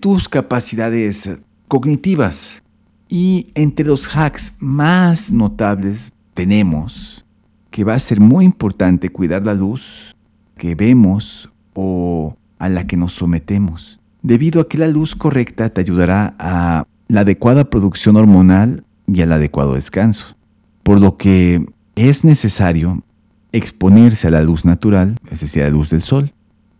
tus 0.00 0.28
capacidades 0.28 1.30
cognitivas. 1.68 2.62
Y 3.08 3.52
entre 3.54 3.86
los 3.86 4.06
hacks 4.14 4.54
más 4.58 5.32
notables 5.32 6.12
tenemos 6.34 7.24
que 7.70 7.84
va 7.84 7.94
a 7.94 7.98
ser 7.98 8.20
muy 8.20 8.44
importante 8.44 9.08
cuidar 9.08 9.46
la 9.46 9.54
luz 9.54 10.14
que 10.56 10.74
vemos 10.74 11.50
o 11.74 12.36
a 12.58 12.68
la 12.68 12.86
que 12.86 12.96
nos 12.96 13.12
sometemos 13.12 13.98
debido 14.22 14.60
a 14.60 14.68
que 14.68 14.78
la 14.78 14.88
luz 14.88 15.14
correcta 15.14 15.70
te 15.70 15.80
ayudará 15.80 16.34
a 16.38 16.86
la 17.08 17.20
adecuada 17.20 17.70
producción 17.70 18.16
hormonal 18.16 18.84
y 19.06 19.22
al 19.22 19.32
adecuado 19.32 19.74
descanso. 19.74 20.36
Por 20.82 21.00
lo 21.00 21.16
que 21.16 21.64
es 21.98 22.24
necesario 22.24 23.02
exponerse 23.52 24.28
a 24.28 24.30
la 24.30 24.42
luz 24.42 24.64
natural, 24.64 25.16
es 25.30 25.40
decir, 25.40 25.62
a 25.62 25.66
la 25.66 25.72
luz 25.72 25.90
del 25.90 26.02
sol, 26.02 26.32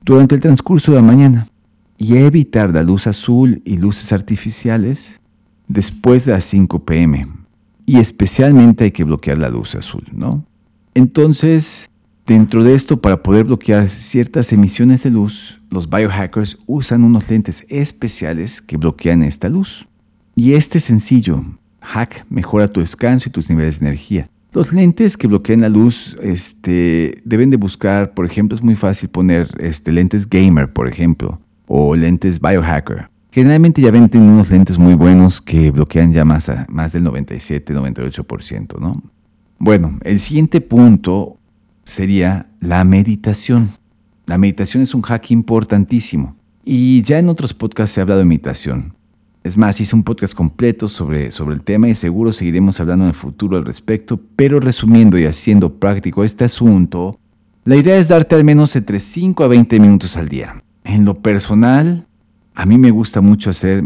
durante 0.02 0.34
el 0.34 0.40
transcurso 0.40 0.92
de 0.92 0.98
la 0.98 1.02
mañana 1.02 1.48
y 1.96 2.16
evitar 2.16 2.72
la 2.72 2.82
luz 2.82 3.06
azul 3.06 3.60
y 3.64 3.78
luces 3.78 4.12
artificiales 4.12 5.20
después 5.66 6.24
de 6.24 6.32
las 6.32 6.44
5 6.44 6.84
pm. 6.84 7.26
Y 7.86 7.98
especialmente 7.98 8.84
hay 8.84 8.90
que 8.92 9.04
bloquear 9.04 9.38
la 9.38 9.48
luz 9.48 9.74
azul, 9.74 10.04
¿no? 10.12 10.44
Entonces, 10.94 11.90
Dentro 12.28 12.62
de 12.62 12.74
esto, 12.74 13.00
para 13.00 13.22
poder 13.22 13.46
bloquear 13.46 13.88
ciertas 13.88 14.52
emisiones 14.52 15.02
de 15.02 15.10
luz, 15.10 15.58
los 15.70 15.88
biohackers 15.88 16.58
usan 16.66 17.02
unos 17.02 17.30
lentes 17.30 17.64
especiales 17.70 18.60
que 18.60 18.76
bloquean 18.76 19.22
esta 19.22 19.48
luz. 19.48 19.88
Y 20.36 20.52
este 20.52 20.78
sencillo 20.78 21.42
hack 21.80 22.26
mejora 22.28 22.68
tu 22.68 22.80
descanso 22.80 23.30
y 23.30 23.32
tus 23.32 23.48
niveles 23.48 23.80
de 23.80 23.86
energía. 23.86 24.28
Los 24.52 24.72
lentes 24.72 25.16
que 25.16 25.26
bloquean 25.26 25.60
la 25.60 25.68
luz 25.68 26.16
este, 26.22 27.20
deben 27.24 27.50
de 27.50 27.58
buscar, 27.58 28.14
por 28.14 28.24
ejemplo, 28.24 28.56
es 28.56 28.62
muy 28.62 28.76
fácil 28.76 29.10
poner 29.10 29.48
este, 29.58 29.92
lentes 29.92 30.28
gamer, 30.28 30.72
por 30.72 30.88
ejemplo, 30.88 31.38
o 31.66 31.94
lentes 31.94 32.40
biohacker. 32.40 33.10
Generalmente 33.30 33.82
ya 33.82 33.90
venden 33.90 34.22
unos 34.22 34.50
lentes 34.50 34.78
muy 34.78 34.94
buenos 34.94 35.42
que 35.42 35.70
bloquean 35.70 36.12
ya 36.12 36.24
más, 36.24 36.50
más 36.68 36.92
del 36.92 37.04
97-98%, 37.04 38.78
¿no? 38.80 38.92
Bueno, 39.58 39.98
el 40.02 40.18
siguiente 40.18 40.62
punto 40.62 41.36
sería 41.84 42.46
la 42.60 42.84
meditación. 42.84 43.70
La 44.26 44.38
meditación 44.38 44.82
es 44.82 44.94
un 44.94 45.02
hack 45.02 45.30
importantísimo. 45.30 46.36
Y 46.64 47.02
ya 47.02 47.18
en 47.18 47.28
otros 47.28 47.52
podcasts 47.54 47.94
se 47.94 48.00
ha 48.00 48.02
hablado 48.02 48.20
de 48.20 48.26
meditación. 48.26 48.94
Es 49.48 49.56
más, 49.56 49.80
hice 49.80 49.96
un 49.96 50.02
podcast 50.02 50.34
completo 50.34 50.88
sobre, 50.88 51.30
sobre 51.30 51.54
el 51.54 51.62
tema 51.62 51.88
y 51.88 51.94
seguro 51.94 52.32
seguiremos 52.32 52.80
hablando 52.80 53.06
en 53.06 53.08
el 53.08 53.14
futuro 53.14 53.56
al 53.56 53.64
respecto, 53.64 54.20
pero 54.36 54.60
resumiendo 54.60 55.18
y 55.18 55.24
haciendo 55.24 55.72
práctico 55.72 56.22
este 56.22 56.44
asunto, 56.44 57.18
la 57.64 57.76
idea 57.76 57.96
es 57.96 58.08
darte 58.08 58.34
al 58.34 58.44
menos 58.44 58.76
entre 58.76 59.00
5 59.00 59.42
a 59.42 59.48
20 59.48 59.80
minutos 59.80 60.18
al 60.18 60.28
día. 60.28 60.62
En 60.84 61.06
lo 61.06 61.22
personal, 61.22 62.06
a 62.54 62.66
mí 62.66 62.76
me 62.76 62.90
gusta 62.90 63.22
mucho 63.22 63.48
hacer 63.48 63.84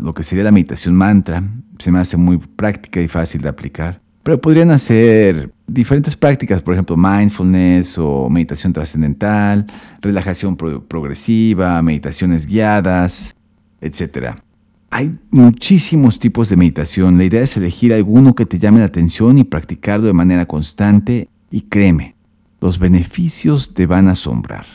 lo 0.00 0.14
que 0.14 0.22
sería 0.22 0.44
la 0.44 0.50
meditación 0.50 0.94
mantra, 0.94 1.42
se 1.78 1.92
me 1.92 1.98
hace 1.98 2.16
muy 2.16 2.38
práctica 2.38 2.98
y 2.98 3.06
fácil 3.06 3.42
de 3.42 3.50
aplicar. 3.50 4.00
Pero 4.22 4.40
podrían 4.40 4.70
hacer 4.70 5.52
diferentes 5.66 6.16
prácticas, 6.16 6.62
por 6.62 6.72
ejemplo, 6.72 6.96
mindfulness 6.96 7.98
o 7.98 8.30
meditación 8.30 8.72
trascendental, 8.72 9.66
relajación 10.00 10.56
progresiva, 10.56 11.82
meditaciones 11.82 12.46
guiadas, 12.46 13.36
etc. 13.82 14.45
Hay 14.90 15.18
muchísimos 15.30 16.18
tipos 16.18 16.48
de 16.48 16.56
meditación. 16.56 17.18
La 17.18 17.24
idea 17.24 17.42
es 17.42 17.56
elegir 17.56 17.92
alguno 17.92 18.34
que 18.34 18.46
te 18.46 18.58
llame 18.58 18.80
la 18.80 18.86
atención 18.86 19.38
y 19.38 19.44
practicarlo 19.44 20.06
de 20.06 20.12
manera 20.12 20.46
constante 20.46 21.28
y 21.50 21.62
créeme, 21.62 22.14
los 22.60 22.78
beneficios 22.78 23.74
te 23.74 23.86
van 23.86 24.08
a 24.08 24.12
asombrar. 24.12 24.66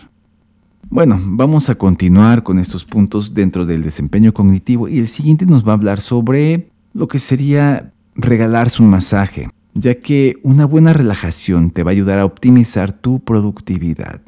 Bueno, 0.90 1.20
vamos 1.24 1.70
a 1.70 1.76
continuar 1.76 2.44
con 2.44 2.60
estos 2.60 2.84
puntos 2.84 3.34
dentro 3.34 3.66
del 3.66 3.82
desempeño 3.82 4.34
cognitivo 4.34 4.90
y 4.90 5.00
el 5.00 5.08
siguiente 5.08 5.46
nos 5.46 5.66
va 5.66 5.72
a 5.72 5.76
hablar 5.76 6.02
sobre 6.02 6.70
lo 6.94 7.08
que 7.08 7.20
sería 7.20 7.94
regalarse 8.16 8.84
un 8.84 8.90
masaje, 8.90 9.48
ya 9.74 9.96
que 9.96 10.38
una 10.44 10.66
buena 10.66 10.92
relajación 10.92 11.72
te 11.72 11.84
va 11.84 11.92
a 11.92 11.94
ayudar 11.94 12.20
a 12.20 12.26
optimizar 12.26 12.92
tu 12.92 13.22
productividad. 13.22 14.22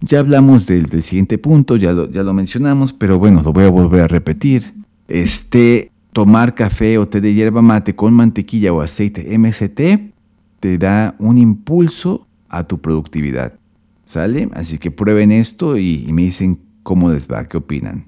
Ya 0.00 0.18
hablamos 0.18 0.66
del, 0.66 1.02
siguiente 1.02 1.38
punto, 1.38 1.76
ya 1.76 1.92
lo, 1.92 2.10
ya 2.10 2.22
lo 2.22 2.32
mencionamos, 2.32 2.92
pero 2.92 3.18
bueno, 3.18 3.42
lo 3.42 3.52
voy 3.52 3.64
a 3.64 3.70
volver 3.70 4.02
a 4.02 4.08
repetir. 4.08 4.79
Este, 5.10 5.90
tomar 6.12 6.54
café 6.54 6.96
o 6.98 7.06
té 7.06 7.20
de 7.20 7.34
hierba 7.34 7.62
mate 7.62 7.94
con 7.94 8.14
mantequilla 8.14 8.72
o 8.72 8.80
aceite 8.80 9.36
MCT 9.36 10.14
te 10.60 10.78
da 10.78 11.14
un 11.18 11.36
impulso 11.36 12.26
a 12.48 12.64
tu 12.64 12.80
productividad. 12.80 13.58
¿Sale? 14.06 14.48
Así 14.54 14.78
que 14.78 14.90
prueben 14.90 15.30
esto 15.30 15.76
y, 15.76 16.04
y 16.06 16.12
me 16.12 16.22
dicen 16.22 16.58
cómo 16.82 17.10
les 17.10 17.30
va, 17.30 17.46
qué 17.46 17.56
opinan. 17.56 18.06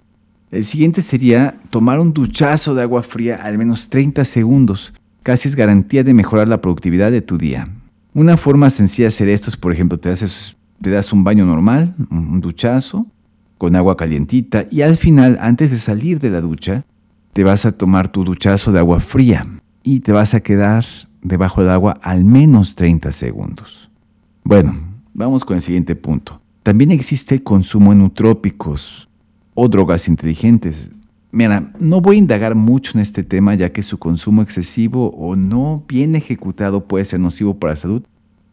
El 0.50 0.64
siguiente 0.64 1.02
sería 1.02 1.61
tomar 1.71 2.00
un 2.00 2.12
duchazo 2.12 2.75
de 2.75 2.82
agua 2.82 3.02
fría 3.02 3.37
al 3.37 3.59
menos 3.59 3.88
30 3.88 4.25
segundos 4.25 4.92
casi 5.23 5.49
es 5.49 5.56
garantía 5.56 6.04
de 6.04 6.14
mejorar 6.14 6.49
la 6.49 6.61
productividad 6.61 7.11
de 7.11 7.23
tu 7.23 7.38
día. 7.38 7.68
Una 8.14 8.37
forma 8.37 8.71
sencilla 8.71 9.04
de 9.04 9.09
hacer 9.09 9.28
esto 9.28 9.49
es, 9.49 9.56
por 9.56 9.73
ejemplo, 9.73 9.99
te, 9.99 10.11
haces, 10.11 10.56
te 10.80 10.90
das 10.90 11.12
un 11.12 11.25
baño 11.25 11.47
normal, 11.47 11.94
un 12.11 12.40
duchazo, 12.40 13.06
con 13.56 13.76
agua 13.76 13.97
calientita 13.97 14.66
y 14.71 14.82
al 14.82 14.97
final, 14.97 15.38
antes 15.40 15.71
de 15.71 15.76
salir 15.76 16.18
de 16.18 16.30
la 16.30 16.40
ducha, 16.40 16.85
te 17.32 17.44
vas 17.44 17.64
a 17.64 17.72
tomar 17.72 18.08
tu 18.08 18.24
duchazo 18.24 18.72
de 18.72 18.78
agua 18.78 19.00
fría 19.00 19.46
y 19.82 20.00
te 20.00 20.12
vas 20.12 20.34
a 20.34 20.40
quedar 20.40 20.84
debajo 21.22 21.62
del 21.62 21.70
agua 21.70 21.98
al 22.02 22.24
menos 22.24 22.74
30 22.74 23.12
segundos. 23.12 23.90
Bueno, 24.44 24.74
vamos 25.14 25.44
con 25.44 25.56
el 25.56 25.62
siguiente 25.62 25.96
punto. 25.96 26.40
También 26.62 26.90
existe 26.90 27.42
consumo 27.42 27.94
de 27.94 28.10
o 29.54 29.68
drogas 29.68 30.08
inteligentes. 30.08 30.90
Mira, 31.30 31.72
no 31.78 32.00
voy 32.00 32.16
a 32.16 32.18
indagar 32.18 32.54
mucho 32.54 32.92
en 32.94 33.00
este 33.00 33.22
tema 33.22 33.54
ya 33.54 33.72
que 33.72 33.82
su 33.82 33.98
consumo 33.98 34.42
excesivo 34.42 35.10
o 35.10 35.34
no 35.34 35.82
bien 35.88 36.14
ejecutado 36.14 36.86
puede 36.86 37.04
ser 37.04 37.20
nocivo 37.20 37.54
para 37.58 37.72
la 37.72 37.76
salud. 37.76 38.02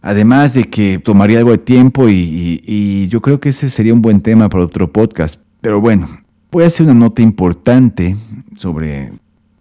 Además 0.01 0.53
de 0.53 0.63
que 0.63 0.98
tomaría 0.98 1.39
algo 1.39 1.51
de 1.51 1.57
tiempo 1.57 2.07
y, 2.07 3.07
yo 3.09 3.21
creo 3.21 3.41
que 3.41 3.50
ese 3.50 3.67
sería 3.69 3.93
un 3.93 4.01
buen 4.01 4.21
tema 4.21 4.48
para 4.48 4.63
otro 4.63 4.91
podcast. 4.91 5.41
Pero 5.59 5.81
bueno, 5.81 6.07
voy 6.51 6.63
a 6.63 6.68
hacer 6.68 6.86
una 6.86 6.96
nota 6.96 7.22
importante 7.22 8.15
sobre 8.56 9.13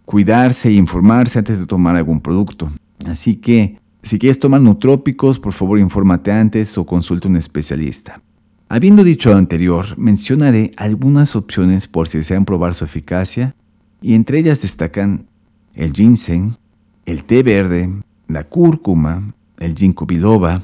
cuidarse 0.05 0.69
e 0.69 0.73
informarse 0.73 1.39
antes 1.39 1.61
de 1.61 1.67
tomar 1.67 1.97
algún 1.97 2.21
producto. 2.21 2.71
Así 3.07 3.37
que 3.37 3.79
si 4.03 4.19
quieres 4.19 4.39
tomar 4.39 4.61
nutrópicos, 4.61 5.39
por 5.39 5.53
favor 5.53 5.79
infórmate 5.79 6.33
antes 6.33 6.79
o 6.79 6.87
consulta 6.87 7.29
a 7.29 7.31
un 7.31 7.37
especialista. 7.37 8.23
Habiendo 8.71 9.05
dicho 9.05 9.31
lo 9.31 9.37
anterior, 9.37 9.97
mencionaré 9.97 10.73
algunas 10.77 11.37
opciones 11.37 11.87
por 11.87 12.09
si 12.09 12.19
desean 12.19 12.45
probar 12.45 12.75
su 12.75 12.85
eficacia, 12.85 13.55
y 14.01 14.15
entre 14.15 14.39
ellas 14.39 14.63
destacan 14.63 15.27
el 15.75 15.93
ginseng, 15.93 16.57
el 17.07 17.25
té 17.25 17.43
verde, 17.43 17.91
la 18.29 18.45
cúrcuma, 18.45 19.35
el 19.59 19.75
ginkgo 19.75 20.07
biloba, 20.07 20.63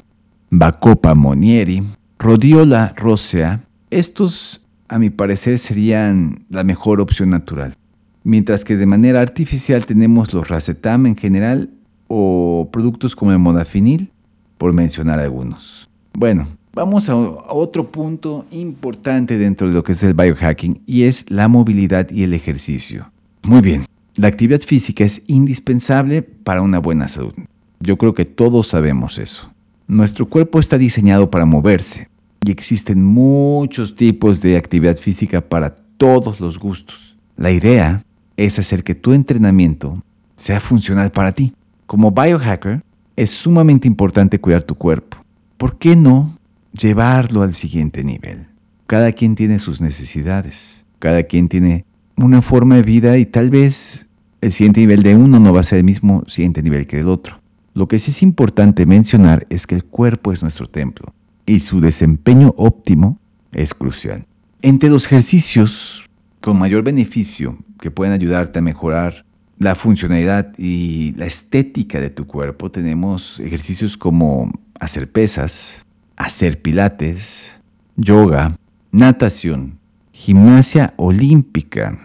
Bacopa 0.50 1.14
monieri, 1.14 1.82
Rhodiola 2.18 2.94
rosea. 2.96 3.64
Estos, 3.90 4.63
a 4.94 4.98
mi 5.00 5.10
parecer, 5.10 5.58
serían 5.58 6.44
la 6.48 6.62
mejor 6.62 7.00
opción 7.00 7.30
natural. 7.30 7.74
Mientras 8.22 8.64
que 8.64 8.76
de 8.76 8.86
manera 8.86 9.20
artificial 9.20 9.86
tenemos 9.86 10.32
los 10.32 10.48
racetam 10.48 11.06
en 11.06 11.16
general 11.16 11.70
o 12.06 12.68
productos 12.72 13.16
como 13.16 13.32
el 13.32 13.40
modafinil, 13.40 14.12
por 14.56 14.72
mencionar 14.72 15.18
algunos. 15.18 15.90
Bueno, 16.12 16.46
vamos 16.74 17.08
a 17.08 17.16
otro 17.16 17.90
punto 17.90 18.46
importante 18.52 19.36
dentro 19.36 19.66
de 19.66 19.74
lo 19.74 19.82
que 19.82 19.92
es 19.92 20.02
el 20.04 20.14
biohacking 20.14 20.80
y 20.86 21.02
es 21.02 21.28
la 21.28 21.48
movilidad 21.48 22.08
y 22.10 22.22
el 22.22 22.32
ejercicio. 22.32 23.10
Muy 23.42 23.62
bien, 23.62 23.86
la 24.14 24.28
actividad 24.28 24.60
física 24.60 25.02
es 25.02 25.22
indispensable 25.26 26.22
para 26.22 26.62
una 26.62 26.78
buena 26.78 27.08
salud. 27.08 27.34
Yo 27.80 27.98
creo 27.98 28.14
que 28.14 28.26
todos 28.26 28.68
sabemos 28.68 29.18
eso. 29.18 29.50
Nuestro 29.88 30.28
cuerpo 30.28 30.60
está 30.60 30.78
diseñado 30.78 31.32
para 31.32 31.46
moverse 31.46 32.13
y 32.46 32.50
existen 32.50 33.04
muchos 33.04 33.96
tipos 33.96 34.40
de 34.42 34.56
actividad 34.56 34.96
física 34.96 35.40
para 35.40 35.74
todos 35.74 36.40
los 36.40 36.58
gustos. 36.58 37.16
La 37.36 37.50
idea 37.50 38.04
es 38.36 38.58
hacer 38.58 38.84
que 38.84 38.94
tu 38.94 39.12
entrenamiento 39.12 40.02
sea 40.36 40.60
funcional 40.60 41.10
para 41.10 41.32
ti. 41.32 41.54
Como 41.86 42.10
biohacker, 42.10 42.82
es 43.16 43.30
sumamente 43.30 43.88
importante 43.88 44.40
cuidar 44.40 44.62
tu 44.62 44.74
cuerpo. 44.74 45.18
¿Por 45.56 45.78
qué 45.78 45.96
no 45.96 46.36
llevarlo 46.72 47.42
al 47.42 47.54
siguiente 47.54 48.04
nivel? 48.04 48.46
Cada 48.86 49.12
quien 49.12 49.34
tiene 49.34 49.58
sus 49.58 49.80
necesidades, 49.80 50.84
cada 50.98 51.22
quien 51.22 51.48
tiene 51.48 51.84
una 52.16 52.42
forma 52.42 52.76
de 52.76 52.82
vida 52.82 53.16
y 53.18 53.26
tal 53.26 53.50
vez 53.50 54.08
el 54.40 54.52
siguiente 54.52 54.80
nivel 54.80 55.02
de 55.02 55.16
uno 55.16 55.40
no 55.40 55.52
va 55.52 55.60
a 55.60 55.64
ser 55.64 55.78
el 55.78 55.84
mismo 55.84 56.24
siguiente 56.26 56.62
nivel 56.62 56.86
que 56.86 57.00
el 57.00 57.08
otro. 57.08 57.40
Lo 57.72 57.88
que 57.88 57.98
sí 57.98 58.10
es 58.10 58.22
importante 58.22 58.86
mencionar 58.86 59.46
es 59.48 59.66
que 59.66 59.74
el 59.74 59.84
cuerpo 59.84 60.32
es 60.32 60.42
nuestro 60.42 60.68
templo 60.68 61.14
y 61.46 61.60
su 61.60 61.80
desempeño 61.80 62.54
óptimo 62.56 63.18
es 63.52 63.74
crucial. 63.74 64.26
Entre 64.62 64.88
los 64.88 65.06
ejercicios 65.06 66.08
con 66.40 66.58
mayor 66.58 66.82
beneficio 66.82 67.58
que 67.80 67.90
pueden 67.90 68.12
ayudarte 68.12 68.58
a 68.58 68.62
mejorar 68.62 69.24
la 69.58 69.74
funcionalidad 69.74 70.52
y 70.58 71.12
la 71.16 71.26
estética 71.26 72.00
de 72.00 72.10
tu 72.10 72.26
cuerpo, 72.26 72.70
tenemos 72.70 73.40
ejercicios 73.40 73.96
como 73.96 74.50
hacer 74.80 75.10
pesas, 75.10 75.86
hacer 76.16 76.60
pilates, 76.60 77.60
yoga, 77.96 78.56
natación, 78.90 79.78
gimnasia 80.12 80.94
olímpica, 80.96 81.98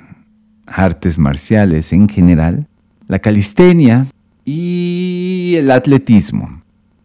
artes 0.68 1.18
marciales 1.18 1.92
en 1.94 2.08
general, 2.08 2.68
la 3.08 3.20
calistenia, 3.20 4.06
y 4.52 5.56
el 5.58 5.70
atletismo. 5.70 6.59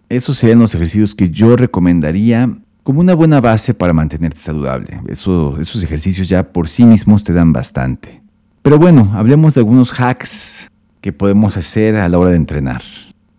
Esos 0.08 0.36
serían 0.36 0.58
los 0.58 0.74
ejercicios 0.74 1.14
que 1.14 1.30
yo 1.30 1.56
recomendaría 1.56 2.58
como 2.82 3.00
una 3.00 3.14
buena 3.14 3.40
base 3.40 3.74
para 3.74 3.92
mantenerte 3.92 4.38
saludable. 4.38 5.00
esos 5.08 5.82
ejercicios 5.82 6.28
ya 6.28 6.52
por 6.52 6.68
sí 6.68 6.84
mismos 6.84 7.24
te 7.24 7.32
dan 7.32 7.52
bastante. 7.52 8.22
Pero 8.62 8.78
bueno, 8.78 9.12
hablemos 9.14 9.54
de 9.54 9.60
algunos 9.60 9.92
hacks 9.98 10.70
que 11.00 11.12
podemos 11.12 11.56
hacer 11.56 11.96
a 11.96 12.08
la 12.08 12.18
hora 12.18 12.30
de 12.30 12.36
entrenar. 12.36 12.82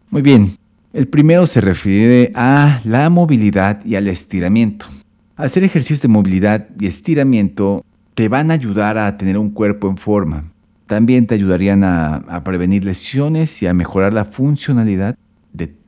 Muy 0.09 0.21
bien, 0.21 0.57
el 0.93 1.07
primero 1.07 1.47
se 1.47 1.61
refiere 1.61 2.31
a 2.35 2.81
la 2.83 3.09
movilidad 3.09 3.83
y 3.85 3.95
al 3.95 4.07
estiramiento. 4.07 4.87
Hacer 5.35 5.63
ejercicios 5.63 6.01
de 6.01 6.07
movilidad 6.07 6.67
y 6.79 6.87
estiramiento 6.87 7.83
te 8.13 8.29
van 8.29 8.49
a 8.49 8.53
ayudar 8.53 8.97
a 8.97 9.17
tener 9.17 9.37
un 9.37 9.49
cuerpo 9.49 9.89
en 9.89 9.97
forma, 9.97 10.45
también 10.87 11.25
te 11.25 11.35
ayudarían 11.35 11.83
a, 11.83 12.43
prevenir 12.43 12.85
lesiones 12.85 13.61
y 13.61 13.67
a 13.67 13.73
mejorar 13.73 14.13
la 14.13 14.25
funcionalidad 14.25 15.17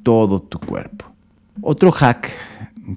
todo 0.08 0.40
tu 0.40 0.58
cuerpo. 0.58 1.04
Otro 1.62 1.92
hack 1.92 2.32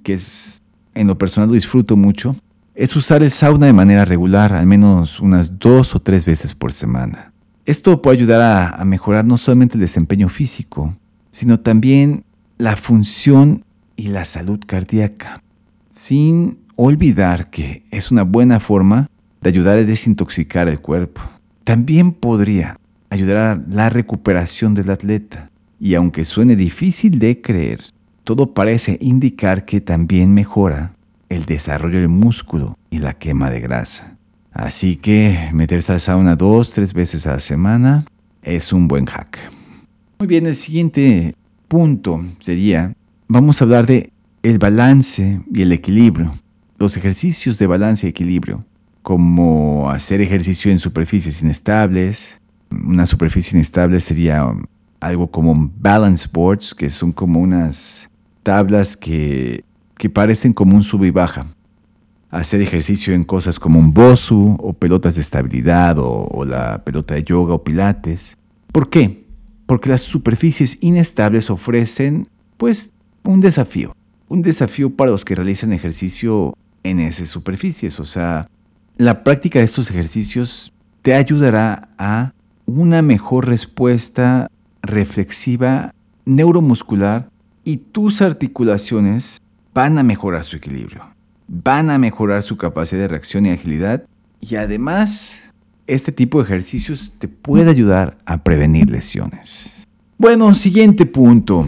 que 0.05 0.14
es 0.14 0.62
en 0.94 1.09
lo 1.09 1.18
personal 1.18 1.49
lo 1.49 1.57
disfruto 1.57 1.96
mucho 1.96 2.37
es 2.77 2.94
usar 2.94 3.25
el 3.25 3.33
sauna 3.33 3.66
de 3.66 3.73
manera 3.73 4.05
regular, 4.05 4.53
al 4.53 4.66
menos 4.66 5.18
unas 5.18 5.59
dos 5.59 5.96
o 5.96 5.99
tres 5.99 6.25
veces 6.25 6.55
por 6.55 6.73
semana. 6.73 7.33
Esto 7.66 8.01
puede 8.01 8.18
ayudar 8.18 8.40
a, 8.40 8.68
a 8.81 8.85
mejorar 8.85 9.25
no 9.25 9.37
solamente 9.38 9.75
el 9.75 9.81
desempeño 9.81 10.29
físico, 10.29 10.94
sino 11.33 11.59
también 11.59 12.23
la 12.59 12.77
función 12.77 13.64
y 13.96 14.07
la 14.07 14.25
salud 14.25 14.61
cardíaca, 14.64 15.42
sin 15.90 16.59
olvidar 16.77 17.51
que 17.51 17.83
es 17.90 18.12
una 18.12 18.23
buena 18.23 18.61
forma 18.61 19.11
de 19.40 19.51
ayudar 19.51 19.79
a 19.79 19.83
desintoxicar 19.85 20.68
el 20.68 20.79
cuerpo. 20.79 21.23
También 21.64 22.12
podría 22.12 22.79
ayudar 23.11 23.37
a 23.37 23.61
la 23.68 23.90
recuperación 23.90 24.75
del 24.75 24.90
atleta. 24.90 25.50
Y 25.81 25.95
aunque 25.95 26.25
suene 26.25 26.55
difícil 26.55 27.19
de 27.19 27.40
creer, 27.40 27.81
todo 28.23 28.53
parece 28.55 28.99
indicar 29.01 29.64
que 29.64 29.81
también 29.81 30.35
mejora 30.35 30.95
el 31.31 31.47
desarrollo 31.47 31.99
del 31.99 32.11
músculo 32.11 32.79
y 32.90 32.99
la 32.99 33.14
quema 33.14 33.51
de 33.51 33.61
grasa. 33.61 34.16
Así 34.53 34.97
que 34.97 35.49
meterse 35.53 35.93
al 35.93 36.01
sauna 36.01 36.37
dos, 36.37 36.73
tres 36.73 36.93
veces 36.93 37.27
a 37.27 37.33
la 37.33 37.40
semana 37.40 38.05
es 38.43 38.73
un 38.73 38.88
buen 38.88 39.07
hack. 39.07 39.38
Muy 40.19 40.29
bien, 40.29 40.47
el 40.47 40.57
siguiente 40.57 41.35
punto 41.66 42.23
sería, 42.40 42.95
vamos 43.27 43.61
a 43.61 43.64
hablar 43.64 43.87
de 43.87 44.12
el 44.43 44.59
balance 44.59 45.40
y 45.51 45.62
el 45.62 45.73
equilibrio. 45.73 46.35
Los 46.79 46.97
ejercicios 46.97 47.59
de 47.59 47.66
balance 47.66 48.07
y 48.07 48.11
equilibrio 48.11 48.64
como 49.03 49.90
hacer 49.90 50.21
ejercicio 50.21 50.71
en 50.71 50.79
superficies 50.79 51.43
inestables. 51.43 52.40
Una 52.71 53.07
superficie 53.07 53.57
inestable 53.57 54.01
sería 54.01 54.47
algo 55.01 55.31
como 55.31 55.71
balance 55.79 56.29
boards, 56.33 56.75
que 56.75 56.91
son 56.91 57.13
como 57.13 57.41
unas 57.41 58.09
tablas 58.43 58.97
que, 58.97 59.65
parecen 60.13 60.53
como 60.53 60.77
un 60.77 60.85
sub 60.85 61.05
y 61.05 61.11
baja. 61.11 61.47
Hacer 62.31 62.61
ejercicio 62.61 63.13
en 63.13 63.25
cosas 63.25 63.59
como 63.59 63.79
un 63.79 63.93
bosu 63.93 64.57
o 64.61 64.73
pelotas 64.73 65.17
de 65.17 65.21
estabilidad 65.21 65.99
o, 65.99 66.29
o 66.31 66.45
la 66.45 66.85
pelota 66.85 67.15
de 67.15 67.25
yoga 67.25 67.55
o 67.55 67.65
pilates. 67.65 68.37
¿Por 68.73 68.89
qué? 68.89 69.27
Porque 69.67 69.89
las 69.89 70.03
superficies 70.03 70.79
inestables 70.81 71.51
ofrecen, 71.51 72.29
pues, 72.57 72.93
un 73.25 73.41
desafío. 73.41 73.97
Un 74.29 74.43
desafío 74.43 74.95
para 74.95 75.11
los 75.11 75.25
que 75.25 75.35
realizan 75.35 75.73
ejercicio 75.73 76.55
en 76.85 77.01
esas 77.01 77.29
superficies. 77.29 77.99
O 77.99 78.05
sea, 78.05 78.49
la 78.97 79.25
práctica 79.25 79.59
de 79.59 79.65
estos 79.65 79.91
ejercicios 79.91 80.73
te 81.03 81.15
ayudará 81.15 81.89
a 81.99 82.33
una 82.67 83.03
mejor 83.03 83.49
respuesta 83.49 84.51
reflexiva 84.83 85.95
neuromuscular 86.25 87.29
y 87.64 87.79
tus 87.79 88.23
articulaciones 88.23 89.40
van 89.75 89.99
a 89.99 90.03
mejorar 90.03 90.45
su 90.45 90.57
equilibrio, 90.57 91.05
van 91.49 91.90
a 91.90 91.99
mejorar 91.99 92.43
su 92.43 92.57
capacidad 92.57 93.03
de 93.03 93.09
reacción 93.09 93.47
y 93.47 93.51
agilidad 93.51 94.05
y 94.40 94.57
además 94.57 95.53
este 95.87 96.12
tipo 96.12 96.38
de 96.38 96.45
ejercicios 96.45 97.12
te 97.19 97.29
puede 97.29 97.71
ayudar 97.71 98.19
a 98.25 98.43
prevenir 98.43 98.88
lesiones. 98.90 99.87
Bueno, 100.19 100.53
siguiente 100.55 101.07
punto. 101.07 101.66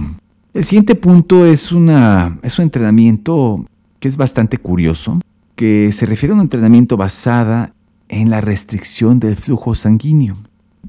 El 0.54 0.64
siguiente 0.64 0.94
punto 0.94 1.46
es, 1.46 1.72
una, 1.72 2.38
es 2.42 2.58
un 2.58 2.64
entrenamiento 2.64 3.64
que 3.98 4.08
es 4.08 4.16
bastante 4.16 4.58
curioso 4.58 5.18
que 5.56 5.90
se 5.92 6.06
refiere 6.06 6.32
a 6.32 6.36
un 6.36 6.42
entrenamiento 6.42 6.96
basada 6.96 7.72
en 8.08 8.30
la 8.30 8.40
restricción 8.40 9.20
del 9.20 9.36
flujo 9.36 9.74
sanguíneo. 9.74 10.36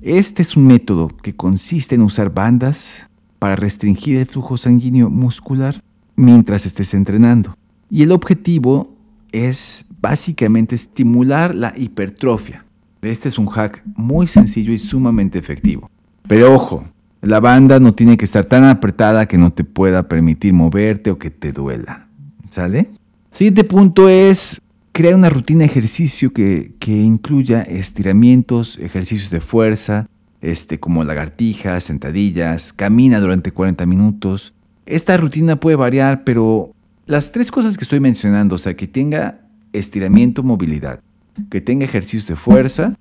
Este 0.01 0.41
es 0.41 0.57
un 0.57 0.67
método 0.67 1.07
que 1.07 1.35
consiste 1.35 1.95
en 1.95 2.01
usar 2.01 2.33
bandas 2.33 3.09
para 3.39 3.55
restringir 3.55 4.17
el 4.17 4.25
flujo 4.25 4.57
sanguíneo 4.57 5.09
muscular 5.09 5.81
mientras 6.15 6.65
estés 6.65 6.93
entrenando. 6.93 7.55
Y 7.89 8.03
el 8.03 8.11
objetivo 8.11 8.95
es 9.31 9.85
básicamente 10.01 10.75
estimular 10.75 11.55
la 11.55 11.73
hipertrofia. 11.77 12.65
Este 13.01 13.27
es 13.29 13.37
un 13.37 13.47
hack 13.47 13.83
muy 13.95 14.27
sencillo 14.27 14.71
y 14.71 14.77
sumamente 14.77 15.37
efectivo. 15.39 15.89
Pero 16.27 16.53
ojo, 16.53 16.85
la 17.21 17.39
banda 17.39 17.79
no 17.79 17.93
tiene 17.93 18.17
que 18.17 18.25
estar 18.25 18.45
tan 18.45 18.63
apretada 18.63 19.25
que 19.25 19.37
no 19.37 19.51
te 19.51 19.63
pueda 19.63 20.07
permitir 20.07 20.53
moverte 20.53 21.11
o 21.11 21.17
que 21.17 21.31
te 21.31 21.51
duela. 21.51 22.07
¿Sale? 22.49 22.89
Siguiente 23.31 23.63
punto 23.63 24.09
es 24.09 24.61
Crea 24.95 25.15
una 25.15 25.31
rutina 25.31 25.61
de 25.61 25.65
ejercicio 25.65 26.33
que, 26.33 26.75
incluya 26.85 27.63
estiramientos, 27.63 28.77
ejercicios 28.77 29.31
de 29.31 29.39
fuerza, 29.39 30.07
este, 30.39 30.79
como 30.79 31.03
lagartijas, 31.03 31.85
sentadillas, 31.85 32.73
camina 32.73 33.19
durante 33.19 33.51
40 33.51 33.87
minutos. 33.87 34.53
Esta 34.85 35.17
rutina 35.17 35.59
puede 35.59 35.77
variar, 35.77 36.23
pero 36.23 36.75
las 37.07 37.31
tres 37.31 37.49
cosas 37.49 37.75
que 37.75 37.85
estoy 37.85 38.01
mencionando, 38.01 38.53
o 38.53 38.59
sea, 38.59 38.75
que 38.75 38.85
tenga 38.85 39.39
estiramiento, 39.71 40.43
movilidad, 40.43 40.99
que 41.49 41.59
tenga 41.59 41.85
ejercicios 41.85 42.27
de 42.27 42.35
fuerza 42.35 42.95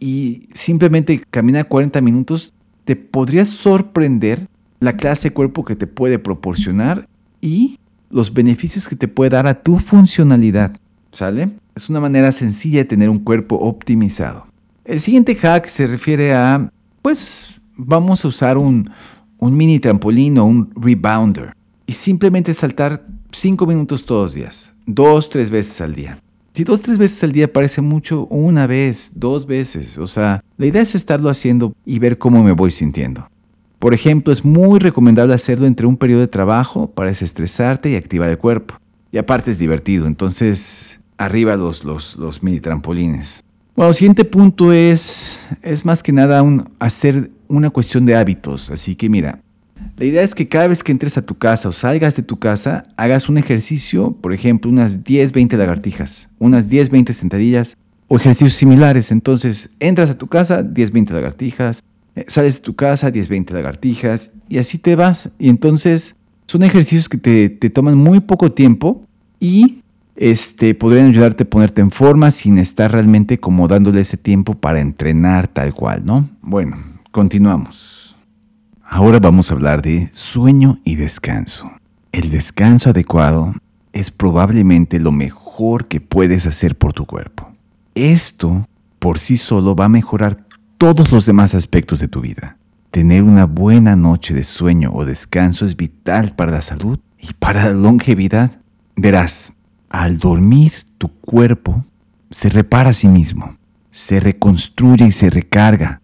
y 0.00 0.48
simplemente 0.54 1.22
camina 1.28 1.64
40 1.64 2.00
minutos, 2.00 2.54
te 2.86 2.96
podría 2.96 3.44
sorprender 3.44 4.48
la 4.80 4.96
clase 4.96 5.28
de 5.28 5.34
cuerpo 5.34 5.62
que 5.66 5.76
te 5.76 5.86
puede 5.86 6.18
proporcionar 6.18 7.06
y 7.42 7.78
los 8.08 8.32
beneficios 8.32 8.88
que 8.88 8.96
te 8.96 9.08
puede 9.08 9.28
dar 9.28 9.46
a 9.46 9.62
tu 9.62 9.78
funcionalidad. 9.78 10.80
¿Sale? 11.14 11.48
Es 11.74 11.88
una 11.88 12.00
manera 12.00 12.32
sencilla 12.32 12.80
de 12.80 12.84
tener 12.84 13.08
un 13.08 13.20
cuerpo 13.20 13.56
optimizado. 13.56 14.46
El 14.84 15.00
siguiente 15.00 15.34
hack 15.36 15.66
se 15.68 15.86
refiere 15.86 16.34
a, 16.34 16.70
pues, 17.00 17.62
vamos 17.76 18.24
a 18.24 18.28
usar 18.28 18.58
un, 18.58 18.90
un 19.38 19.56
mini 19.56 19.78
trampolín 19.78 20.38
o 20.38 20.44
un 20.44 20.70
rebounder 20.74 21.54
y 21.86 21.92
simplemente 21.92 22.52
saltar 22.52 23.06
5 23.30 23.66
minutos 23.66 24.04
todos 24.04 24.22
los 24.24 24.34
días, 24.34 24.74
dos, 24.86 25.28
tres 25.28 25.50
veces 25.50 25.80
al 25.80 25.94
día. 25.94 26.18
Si 26.52 26.62
dos, 26.62 26.80
tres 26.80 26.98
veces 26.98 27.22
al 27.24 27.32
día 27.32 27.52
parece 27.52 27.80
mucho, 27.80 28.26
una 28.26 28.66
vez, 28.66 29.12
dos 29.14 29.46
veces, 29.46 29.98
o 29.98 30.06
sea, 30.06 30.42
la 30.56 30.66
idea 30.66 30.82
es 30.82 30.94
estarlo 30.94 31.28
haciendo 31.28 31.74
y 31.84 31.98
ver 31.98 32.16
cómo 32.18 32.44
me 32.44 32.52
voy 32.52 32.70
sintiendo. 32.70 33.28
Por 33.80 33.92
ejemplo, 33.92 34.32
es 34.32 34.44
muy 34.44 34.78
recomendable 34.78 35.34
hacerlo 35.34 35.66
entre 35.66 35.86
un 35.86 35.96
periodo 35.96 36.20
de 36.20 36.28
trabajo 36.28 36.88
para 36.88 37.10
desestresarte 37.10 37.90
y 37.90 37.96
activar 37.96 38.30
el 38.30 38.38
cuerpo. 38.38 38.76
Y 39.10 39.18
aparte 39.18 39.50
es 39.50 39.58
divertido, 39.58 40.06
entonces 40.06 41.00
arriba 41.24 41.56
los, 41.56 41.84
los, 41.84 42.16
los 42.16 42.42
mini 42.42 42.60
trampolines. 42.60 43.42
Bueno, 43.76 43.88
el 43.88 43.94
siguiente 43.94 44.24
punto 44.24 44.72
es, 44.72 45.40
es 45.62 45.84
más 45.84 46.02
que 46.02 46.12
nada 46.12 46.42
un, 46.42 46.70
hacer 46.78 47.30
una 47.48 47.70
cuestión 47.70 48.06
de 48.06 48.14
hábitos. 48.14 48.70
Así 48.70 48.94
que 48.94 49.08
mira, 49.08 49.40
la 49.96 50.04
idea 50.04 50.22
es 50.22 50.34
que 50.34 50.48
cada 50.48 50.68
vez 50.68 50.82
que 50.82 50.92
entres 50.92 51.16
a 51.18 51.22
tu 51.22 51.36
casa 51.36 51.68
o 51.68 51.72
salgas 51.72 52.16
de 52.16 52.22
tu 52.22 52.38
casa, 52.38 52.84
hagas 52.96 53.28
un 53.28 53.38
ejercicio, 53.38 54.12
por 54.12 54.32
ejemplo, 54.32 54.70
unas 54.70 55.04
10, 55.04 55.32
20 55.32 55.56
lagartijas, 55.56 56.28
unas 56.38 56.68
10, 56.68 56.90
20 56.90 57.12
sentadillas 57.12 57.76
o 58.08 58.16
ejercicios 58.16 58.54
similares. 58.54 59.10
Entonces, 59.10 59.70
entras 59.80 60.10
a 60.10 60.18
tu 60.18 60.26
casa, 60.26 60.62
10, 60.62 60.92
20 60.92 61.12
lagartijas, 61.12 61.82
eh, 62.14 62.24
sales 62.28 62.56
de 62.56 62.60
tu 62.60 62.74
casa, 62.74 63.10
10, 63.10 63.28
20 63.28 63.54
lagartijas 63.54 64.30
y 64.48 64.58
así 64.58 64.78
te 64.78 64.94
vas. 64.94 65.30
Y 65.38 65.48
entonces, 65.48 66.14
son 66.46 66.62
ejercicios 66.62 67.08
que 67.08 67.18
te, 67.18 67.48
te 67.48 67.70
toman 67.70 67.96
muy 67.96 68.20
poco 68.20 68.52
tiempo 68.52 69.04
y 69.40 69.82
este, 70.16 70.74
podrían 70.74 71.08
ayudarte 71.08 71.42
a 71.44 71.50
ponerte 71.50 71.80
en 71.80 71.90
forma 71.90 72.30
sin 72.30 72.58
estar 72.58 72.92
realmente 72.92 73.38
como 73.38 73.68
dándole 73.68 74.00
ese 74.00 74.16
tiempo 74.16 74.54
para 74.54 74.80
entrenar 74.80 75.48
tal 75.48 75.74
cual, 75.74 76.04
¿no? 76.04 76.28
Bueno, 76.42 76.76
continuamos. 77.10 78.16
Ahora 78.82 79.18
vamos 79.18 79.50
a 79.50 79.54
hablar 79.54 79.82
de 79.82 80.08
sueño 80.12 80.78
y 80.84 80.94
descanso. 80.96 81.70
El 82.12 82.30
descanso 82.30 82.90
adecuado 82.90 83.54
es 83.92 84.10
probablemente 84.10 85.00
lo 85.00 85.10
mejor 85.10 85.88
que 85.88 86.00
puedes 86.00 86.46
hacer 86.46 86.76
por 86.76 86.92
tu 86.92 87.06
cuerpo. 87.06 87.50
Esto 87.94 88.66
por 88.98 89.18
sí 89.18 89.36
solo 89.36 89.74
va 89.74 89.86
a 89.86 89.88
mejorar 89.88 90.44
todos 90.78 91.10
los 91.12 91.26
demás 91.26 91.54
aspectos 91.54 92.00
de 92.00 92.08
tu 92.08 92.20
vida. 92.20 92.56
Tener 92.90 93.22
una 93.24 93.46
buena 93.46 93.96
noche 93.96 94.34
de 94.34 94.44
sueño 94.44 94.92
o 94.92 95.04
descanso 95.04 95.64
es 95.64 95.76
vital 95.76 96.34
para 96.36 96.52
la 96.52 96.62
salud 96.62 96.98
y 97.18 97.32
para 97.34 97.64
la 97.64 97.74
longevidad. 97.74 98.60
Verás, 98.94 99.53
al 99.94 100.18
dormir 100.18 100.72
tu 100.98 101.08
cuerpo 101.08 101.84
se 102.28 102.48
repara 102.48 102.90
a 102.90 102.94
sí 102.94 103.06
mismo, 103.06 103.54
se 103.90 104.18
reconstruye 104.18 105.06
y 105.06 105.12
se 105.12 105.30
recarga 105.30 106.00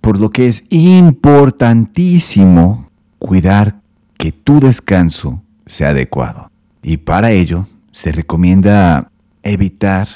por 0.00 0.18
lo 0.18 0.30
que 0.30 0.48
es 0.48 0.64
importantísimo 0.70 2.88
cuidar 3.18 3.82
que 4.16 4.32
tu 4.32 4.60
descanso 4.60 5.42
sea 5.66 5.90
adecuado. 5.90 6.50
Y 6.82 6.96
para 6.96 7.32
ello 7.32 7.66
se 7.90 8.12
recomienda 8.12 9.10
evitar 9.42 10.08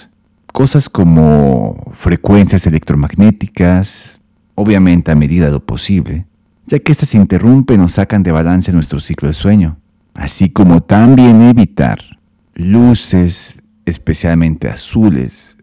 cosas 0.55 0.88
como 0.88 1.77
frecuencias 1.93 2.67
electromagnéticas, 2.67 4.21
obviamente 4.55 5.11
a 5.11 5.14
medida 5.14 5.45
de 5.47 5.53
lo 5.53 5.61
posible, 5.61 6.25
ya 6.67 6.79
que 6.79 6.93
estas 6.93 7.14
interrumpen 7.14 7.81
o 7.81 7.91
sacan 7.91 8.23
de 8.23 8.33
balance 8.33 8.73
nuestro 8.73 9.01
ciclo 9.01 9.29
de 9.29 9.35
sueño, 9.35 9.77
así 10.14 10.49
como 10.49 10.83
también 10.83 11.43
evitar 11.43 12.17
luces 12.59 13.62
especialmente 13.87 14.68
azules, 14.68 15.59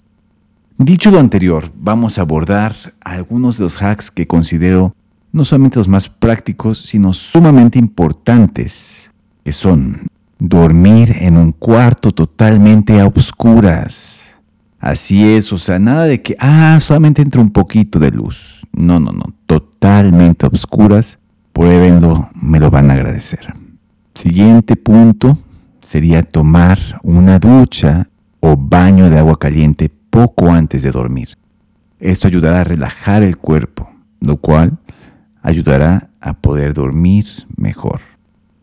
Dicho 0.78 1.10
lo 1.10 1.22
anterior, 1.22 1.72
vamos 1.74 2.18
a 2.18 2.22
abordar 2.22 2.76
algunos 3.00 3.58
de 3.58 3.64
los 3.64 3.82
hacks 3.82 4.12
que 4.12 4.28
considero 4.28 4.94
no 5.32 5.46
solamente 5.46 5.80
los 5.80 5.88
más 5.88 6.10
prácticos, 6.10 6.80
sino 6.80 7.14
sumamente 7.14 7.80
importantes, 7.80 9.10
que 9.46 9.54
son 9.54 10.08
dormir 10.38 11.16
en 11.22 11.38
un 11.38 11.54
cuarto 11.54 12.12
totalmente 12.12 13.00
a 13.00 13.08
oscuras. 13.08 14.38
Así 14.78 15.26
es, 15.26 15.54
o 15.54 15.58
sea, 15.58 15.80
nada 15.80 16.04
de 16.04 16.22
que, 16.22 16.36
ah, 16.40 16.78
solamente 16.82 17.22
entra 17.22 17.40
un 17.40 17.52
poquito 17.52 17.98
de 17.98 18.12
luz. 18.12 18.68
No, 18.74 19.00
no, 19.00 19.14
no, 19.14 19.34
totalmente 19.46 20.46
a 20.46 20.50
oscuras. 20.50 21.20
Pruébenlo, 21.54 22.30
me 22.34 22.60
lo 22.60 22.70
van 22.70 22.92
a 22.92 22.96
agradecer. 22.96 23.54
Siguiente 24.14 24.76
punto 24.76 25.38
sería 25.86 26.24
tomar 26.24 26.80
una 27.04 27.38
ducha 27.38 28.08
o 28.40 28.58
baño 28.58 29.10
de 29.10 29.20
agua 29.20 29.38
caliente 29.38 29.90
poco 30.10 30.52
antes 30.52 30.82
de 30.82 30.92
dormir. 30.92 31.38
Esto 32.00 32.28
ayudará 32.28 32.62
a 32.62 32.64
relajar 32.64 33.22
el 33.22 33.38
cuerpo, 33.38 33.90
lo 34.20 34.38
cual 34.38 34.80
ayudará 35.44 36.10
a 36.20 36.34
poder 36.34 36.74
dormir 36.74 37.26
mejor. 37.56 38.02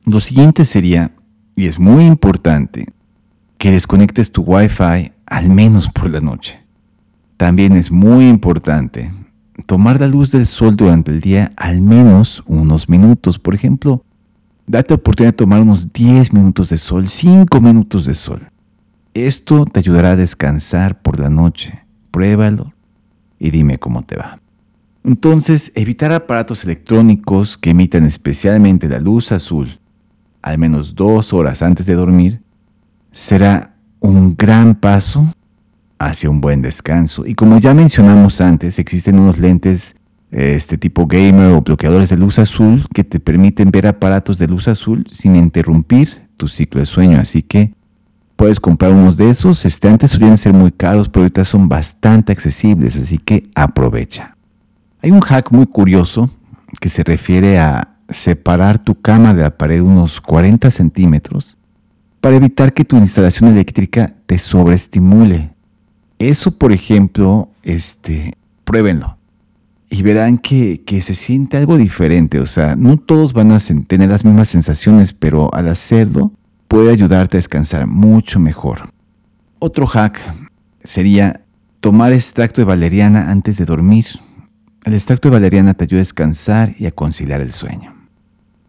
Lo 0.05 0.19
siguiente 0.19 0.65
sería, 0.65 1.13
y 1.55 1.69
es 1.69 1.79
muy 1.79 2.07
importante, 2.07 2.87
que 3.57 3.71
desconectes 3.71 4.33
tu 4.33 4.43
Wi-Fi 4.43 5.13
al 5.27 5.49
menos 5.49 5.89
por 5.89 6.11
la 6.11 6.21
noche. 6.21 6.61
También 7.37 7.77
es 7.77 7.93
muy 7.93 8.29
importante 8.29 9.13
tomar 9.67 10.01
la 10.01 10.09
luz 10.09 10.33
del 10.33 10.47
sol 10.47 10.75
durante 10.75 11.13
el 11.13 11.21
día 11.21 11.53
al 11.57 11.81
menos 11.81 12.43
unos 12.47 12.89
minutos. 12.89 13.39
Por 13.39 13.55
ejemplo, 13.55 14.05
date 14.66 14.90
la 14.90 14.96
oportunidad 14.96 15.33
de 15.33 15.37
tomar 15.37 15.61
unos 15.61 15.92
10 15.92 16.33
minutos 16.33 16.68
de 16.70 16.79
sol, 16.79 17.09
5 17.09 17.61
minutos 17.61 18.07
de 18.07 18.14
sol. 18.14 18.48
Esto 19.14 19.66
te 19.66 19.81
ayudará 19.81 20.12
a 20.12 20.16
descansar 20.16 21.03
por 21.03 21.18
la 21.20 21.29
noche. 21.29 21.85
Pruébalo 22.11 22.72
y 23.38 23.51
dime 23.51 23.79
cómo 23.79 24.03
te 24.05 24.16
va. 24.16 24.40
Entonces, 25.05 25.72
evitar 25.75 26.12
aparatos 26.12 26.64
electrónicos 26.64 27.59
que 27.59 27.70
emitan 27.70 28.05
especialmente 28.05 28.88
la 28.88 29.01
luz 29.01 29.33
azul 29.33 29.81
al 30.42 30.59
menos 30.59 30.94
dos 30.94 31.33
horas 31.33 31.62
antes 31.62 31.87
de 31.87 31.94
dormir 31.94 32.42
será 33.12 33.77
un 34.01 34.37
gran 34.37 34.75
paso 34.75 35.25
hacia 35.98 36.29
un 36.29 36.40
buen 36.40 36.61
descanso. 36.61 37.25
Y 37.25 37.35
como 37.35 37.59
ya 37.59 37.72
mencionamos 37.72 38.40
antes, 38.40 38.79
existen 38.79 39.18
unos 39.18 39.38
lentes 39.38 39.94
este 40.33 40.79
tipo 40.79 41.07
gamer 41.07 41.53
o 41.53 41.61
bloqueadores 41.61 42.09
de 42.09 42.16
luz 42.16 42.38
azul 42.38 42.87
que 42.95 43.05
te 43.05 43.21
permiten 43.21 43.71
ver 43.71 43.87
aparatos 43.87 44.38
de 44.38 44.49
luz 44.49 44.66
azul 44.66 45.07
sin 45.11 45.37
interrumpir 45.37 46.27
tu 46.38 46.49
ciclo 46.49 46.81
de 46.81 46.87
sueño. 46.87 47.21
Así 47.21 47.42
que 47.42 47.75
puedes 48.35 48.59
comprar 48.59 48.92
unos 48.92 49.18
de 49.18 49.29
esos. 49.29 49.64
Este, 49.66 49.88
antes 49.88 50.12
solían 50.12 50.38
ser 50.38 50.55
muy 50.55 50.73
caros, 50.73 51.11
pero 51.11 51.25
ahorita 51.25 51.45
son 51.45 51.68
bastante 51.68 52.33
accesibles, 52.33 52.97
así 52.97 53.18
que 53.18 53.51
aprovecha. 53.55 54.37
Hay 55.03 55.11
un 55.11 55.21
hack 55.21 55.53
muy 55.53 55.66
curioso 55.66 56.31
que 56.81 56.88
se 56.88 57.05
refiere 57.05 57.59
a 57.59 57.97
separar 58.09 58.79
tu 58.79 59.01
cama 59.01 59.35
de 59.35 59.42
la 59.42 59.57
pared 59.57 59.83
unos 59.83 60.21
40 60.21 60.71
centímetros 60.71 61.59
para 62.23 62.37
evitar 62.37 62.73
que 62.73 62.85
tu 62.85 62.97
instalación 62.97 63.51
eléctrica 63.51 64.14
te 64.27 64.38
sobreestimule. 64.38 65.51
Eso, 66.18 66.57
por 66.57 66.73
ejemplo, 66.73 67.51
este, 67.64 68.35
pruébenlo 68.64 69.18
y 69.92 70.02
verán 70.02 70.38
que, 70.38 70.81
que, 70.87 71.02
se 71.02 71.14
siente 71.14 71.59
algo 71.59 71.76
diferente. 71.76 72.40
O 72.40 72.46
sea, 72.46 72.76
no 72.76 72.96
todos 72.96 73.35
van 73.35 73.52
a 73.52 73.59
tener 73.87 74.09
las 74.09 74.24
mismas 74.24 74.48
sensaciones, 74.48 75.12
pero 75.12 75.52
al 75.52 75.68
hacerlo 75.68 76.33
puede 76.66 76.90
ayudarte 76.90 77.37
a 77.37 77.40
descansar 77.40 77.87
mucho 77.87 78.40
mejor. 78.40 78.88
Otro 79.59 79.87
hack 79.87 80.18
sería 80.83 81.42
tomar 81.81 82.14
extracto 82.14 82.62
de 82.62 82.64
valeriana 82.64 83.31
antes 83.31 83.59
de 83.59 83.66
dormir. 83.66 84.07
El 84.83 84.94
extracto 84.94 85.28
de 85.28 85.35
valeriana 85.35 85.74
te 85.74 85.85
ayuda 85.85 85.98
a 85.98 86.05
descansar 86.05 86.74
y 86.78 86.87
a 86.87 86.90
conciliar 86.92 87.42
el 87.42 87.52
sueño. 87.52 87.94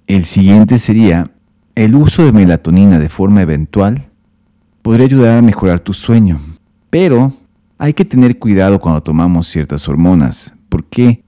El 0.07 0.25
siguiente 0.25 0.77
sería 0.77 1.31
el 1.73 1.95
uso 1.95 2.25
de 2.25 2.33
melatonina 2.33 2.99
de 2.99 3.07
forma 3.07 3.41
eventual 3.41 4.09
podría 4.81 5.05
ayudar 5.05 5.37
a 5.37 5.41
mejorar 5.41 5.79
tu 5.79 5.93
sueño, 5.93 6.41
pero 6.89 7.31
hay 7.77 7.93
que 7.93 8.03
tener 8.03 8.37
cuidado 8.37 8.81
cuando 8.81 9.01
tomamos 9.01 9.47
ciertas 9.47 9.87
hormonas. 9.87 10.53
¿Por 10.73 10.85
qué? 10.85 11.23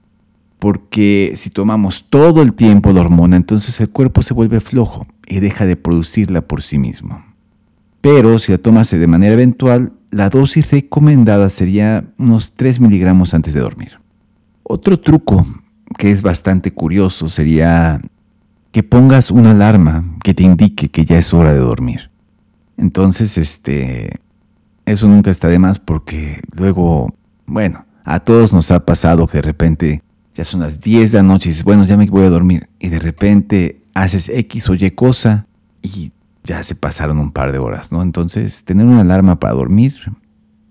Porque 0.58 1.34
si 1.36 1.50
tomamos 1.50 2.06
todo 2.10 2.42
el 2.42 2.52
tiempo 2.52 2.90
la 2.90 3.02
hormona, 3.02 3.36
entonces 3.36 3.78
el 3.78 3.90
cuerpo 3.90 4.24
se 4.24 4.34
vuelve 4.34 4.58
flojo 4.58 5.06
y 5.24 5.38
deja 5.38 5.66
de 5.66 5.76
producirla 5.76 6.40
por 6.40 6.62
sí 6.62 6.78
mismo. 6.78 7.24
Pero 8.00 8.40
si 8.40 8.50
la 8.50 8.58
tomas 8.58 8.90
de 8.90 9.06
manera 9.06 9.34
eventual, 9.34 9.92
la 10.10 10.30
dosis 10.30 10.68
recomendada 10.72 11.48
sería 11.48 12.12
unos 12.18 12.54
3 12.54 12.80
miligramos 12.80 13.34
antes 13.34 13.54
de 13.54 13.60
dormir. 13.60 14.00
Otro 14.64 14.98
truco 14.98 15.46
que 15.96 16.10
es 16.10 16.22
bastante 16.22 16.72
curioso 16.72 17.28
sería 17.28 18.00
que 18.72 18.82
pongas 18.82 19.30
una 19.30 19.52
alarma 19.52 20.16
que 20.24 20.34
te 20.34 20.42
indique 20.42 20.88
que 20.88 21.04
ya 21.04 21.20
es 21.20 21.32
hora 21.32 21.52
de 21.52 21.60
dormir. 21.60 22.10
Entonces, 22.76 23.38
este, 23.38 24.18
eso 24.86 25.06
nunca 25.06 25.30
está 25.30 25.46
de 25.46 25.60
más 25.60 25.78
porque 25.78 26.40
luego, 26.56 27.14
bueno, 27.46 27.85
a 28.06 28.20
todos 28.20 28.52
nos 28.52 28.70
ha 28.70 28.86
pasado 28.86 29.26
que 29.26 29.38
de 29.38 29.42
repente 29.42 30.02
ya 30.32 30.44
son 30.44 30.60
las 30.60 30.80
10 30.80 31.10
de 31.10 31.18
la 31.18 31.24
noche 31.24 31.48
y 31.48 31.50
dices, 31.50 31.64
bueno, 31.64 31.84
ya 31.84 31.96
me 31.96 32.06
voy 32.06 32.24
a 32.24 32.30
dormir. 32.30 32.68
Y 32.78 32.88
de 32.88 33.00
repente 33.00 33.82
haces 33.94 34.28
X 34.28 34.70
o 34.70 34.74
Y 34.74 34.90
cosa 34.92 35.46
y 35.82 36.12
ya 36.44 36.62
se 36.62 36.76
pasaron 36.76 37.18
un 37.18 37.32
par 37.32 37.50
de 37.50 37.58
horas, 37.58 37.90
¿no? 37.90 38.02
Entonces, 38.02 38.62
tener 38.64 38.86
una 38.86 39.00
alarma 39.00 39.40
para 39.40 39.54
dormir 39.54 39.94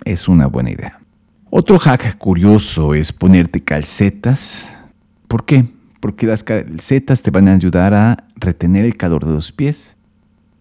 es 0.06 0.30
una 0.30 0.48
buena 0.48 0.71
idea. 0.71 1.02
Otro 1.50 1.78
hack 1.78 2.17
curioso 2.17 2.93
es 2.93 3.12
ponerte 3.12 3.62
calcetas. 3.62 4.65
¿Por 5.28 5.45
qué? 5.45 5.65
Porque 6.00 6.28
las 6.28 6.43
calcetas 6.43 7.21
te 7.21 7.32
van 7.32 7.50
a 7.50 7.54
ayudar 7.54 7.93
a 7.93 8.24
retener 8.38 8.86
el 8.86 8.95
calor 8.95 9.26
de 9.26 9.34
los 9.34 9.52
pies 9.52 9.98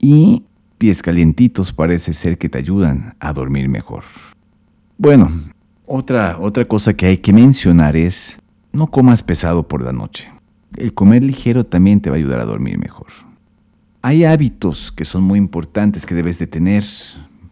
y 0.00 0.44
pies 0.78 1.02
calientitos 1.02 1.72
parece 1.72 2.14
ser 2.14 2.36
que 2.36 2.48
te 2.48 2.58
ayudan 2.58 3.14
a 3.20 3.32
dormir 3.32 3.68
mejor. 3.68 4.02
Bueno, 4.98 5.30
otra, 5.86 6.38
otra 6.40 6.64
cosa 6.64 6.94
que 6.94 7.06
hay 7.06 7.18
que 7.18 7.32
mencionar 7.32 7.96
es 7.96 8.38
no 8.72 8.88
comas 8.88 9.22
pesado 9.22 9.68
por 9.68 9.82
la 9.82 9.92
noche. 9.92 10.30
El 10.76 10.92
comer 10.94 11.22
ligero 11.22 11.64
también 11.64 12.00
te 12.00 12.10
va 12.10 12.16
a 12.16 12.18
ayudar 12.18 12.40
a 12.40 12.44
dormir 12.44 12.78
mejor. 12.78 13.08
Hay 14.02 14.24
hábitos 14.24 14.92
que 14.92 15.04
son 15.04 15.22
muy 15.22 15.38
importantes 15.38 16.04
que 16.04 16.14
debes 16.14 16.38
de 16.38 16.46
tener 16.46 16.84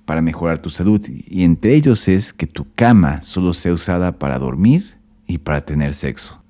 para 0.05 0.21
mejorar 0.21 0.59
tu 0.59 0.69
salud 0.69 1.01
y 1.09 1.45
entre 1.45 1.75
ellos 1.75 2.09
es 2.09 2.33
que 2.33 2.47
tu 2.47 2.67
cama 2.75 3.23
solo 3.23 3.55
sea 3.55 3.73
usada 3.73 4.13
para 4.13 4.39
dormir 4.39 4.99
y 5.27 5.39
para 5.39 5.65
tener 5.65 5.95
sexo. 5.95 6.43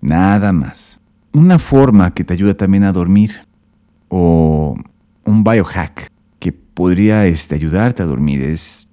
Nada 0.00 0.52
más. 0.52 0.98
Una 1.32 1.58
forma 1.58 2.12
que 2.14 2.24
te 2.24 2.32
ayuda 2.32 2.54
también 2.54 2.84
a 2.84 2.92
dormir 2.92 3.40
o 4.08 4.76
un 5.24 5.44
biohack 5.44 6.10
que 6.38 6.52
podría 6.52 7.26
este, 7.26 7.54
ayudarte 7.54 8.02
a 8.02 8.06
dormir 8.06 8.40
es 8.40 8.88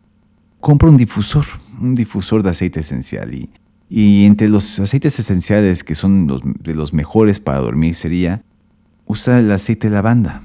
compra 0.59 0.89
un 0.89 0.97
difusor, 0.97 1.45
un 1.79 1.95
difusor 1.95 2.43
de 2.43 2.49
aceite 2.51 2.81
esencial 2.81 3.33
y, 3.33 3.49
y 3.89 4.25
entre 4.25 4.47
los 4.47 4.79
aceites 4.79 5.19
esenciales 5.19 5.83
que 5.83 5.95
son 5.95 6.27
los, 6.27 6.41
de 6.43 6.75
los 6.75 6.93
mejores 6.93 7.39
para 7.39 7.59
dormir 7.59 7.95
sería 7.95 8.43
usa 9.05 9.39
el 9.39 9.51
aceite 9.51 9.89
de 9.89 9.95
lavanda 9.95 10.41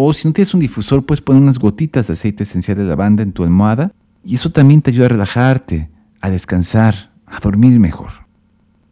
o 0.00 0.12
si 0.12 0.28
no 0.28 0.32
tienes 0.32 0.54
un 0.54 0.60
difusor, 0.60 1.04
puedes 1.04 1.20
poner 1.20 1.42
unas 1.42 1.58
gotitas 1.58 2.06
de 2.06 2.12
aceite 2.12 2.44
esencial 2.44 2.78
de 2.78 2.84
lavanda 2.84 3.24
en 3.24 3.32
tu 3.32 3.42
almohada 3.42 3.90
y 4.22 4.36
eso 4.36 4.52
también 4.52 4.80
te 4.80 4.92
ayuda 4.92 5.06
a 5.06 5.08
relajarte, 5.08 5.90
a 6.20 6.30
descansar, 6.30 7.10
a 7.26 7.40
dormir 7.40 7.80
mejor. 7.80 8.10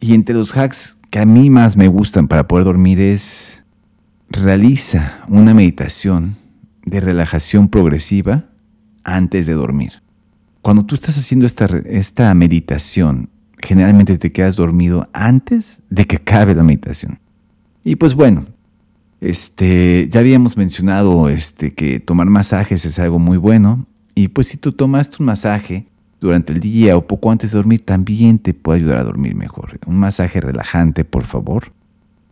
Y 0.01 0.13
entre 0.13 0.35
los 0.35 0.51
hacks 0.57 0.97
que 1.09 1.19
a 1.19 1.25
mí 1.25 1.49
más 1.49 1.77
me 1.77 1.87
gustan 1.87 2.27
para 2.27 2.49
poder 2.49 2.65
dormir 2.65 2.99
es 2.99 3.63
realiza 4.29 5.23
una 5.29 5.53
meditación 5.53 6.35
de 6.85 6.99
relajación 6.99 7.69
progresiva 7.69 8.43
antes 9.05 9.45
de 9.45 9.53
dormir. 9.53 10.01
Cuando 10.67 10.83
tú 10.83 10.95
estás 10.95 11.17
haciendo 11.17 11.45
esta, 11.45 11.65
esta 11.85 12.33
meditación, 12.33 13.29
generalmente 13.57 14.17
te 14.17 14.33
quedas 14.33 14.57
dormido 14.57 15.07
antes 15.13 15.81
de 15.89 16.03
que 16.03 16.17
acabe 16.17 16.53
la 16.53 16.61
meditación. 16.61 17.19
Y 17.85 17.95
pues 17.95 18.15
bueno, 18.15 18.47
este, 19.21 20.09
ya 20.11 20.19
habíamos 20.19 20.57
mencionado 20.57 21.29
este, 21.29 21.71
que 21.71 22.01
tomar 22.01 22.27
masajes 22.27 22.85
es 22.85 22.99
algo 22.99 23.17
muy 23.17 23.37
bueno. 23.37 23.85
Y 24.13 24.27
pues 24.27 24.47
si 24.47 24.57
tú 24.57 24.73
tomas 24.73 25.17
un 25.21 25.27
masaje 25.27 25.87
durante 26.19 26.51
el 26.51 26.59
día 26.59 26.97
o 26.97 27.07
poco 27.07 27.31
antes 27.31 27.51
de 27.51 27.59
dormir, 27.59 27.85
también 27.85 28.37
te 28.37 28.53
puede 28.53 28.79
ayudar 28.81 28.97
a 28.97 29.03
dormir 29.05 29.35
mejor. 29.35 29.79
Un 29.85 29.95
masaje 29.95 30.41
relajante, 30.41 31.05
por 31.05 31.23
favor. 31.23 31.71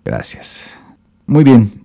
Gracias. 0.03 0.77
Muy 1.25 1.45
bien. 1.45 1.84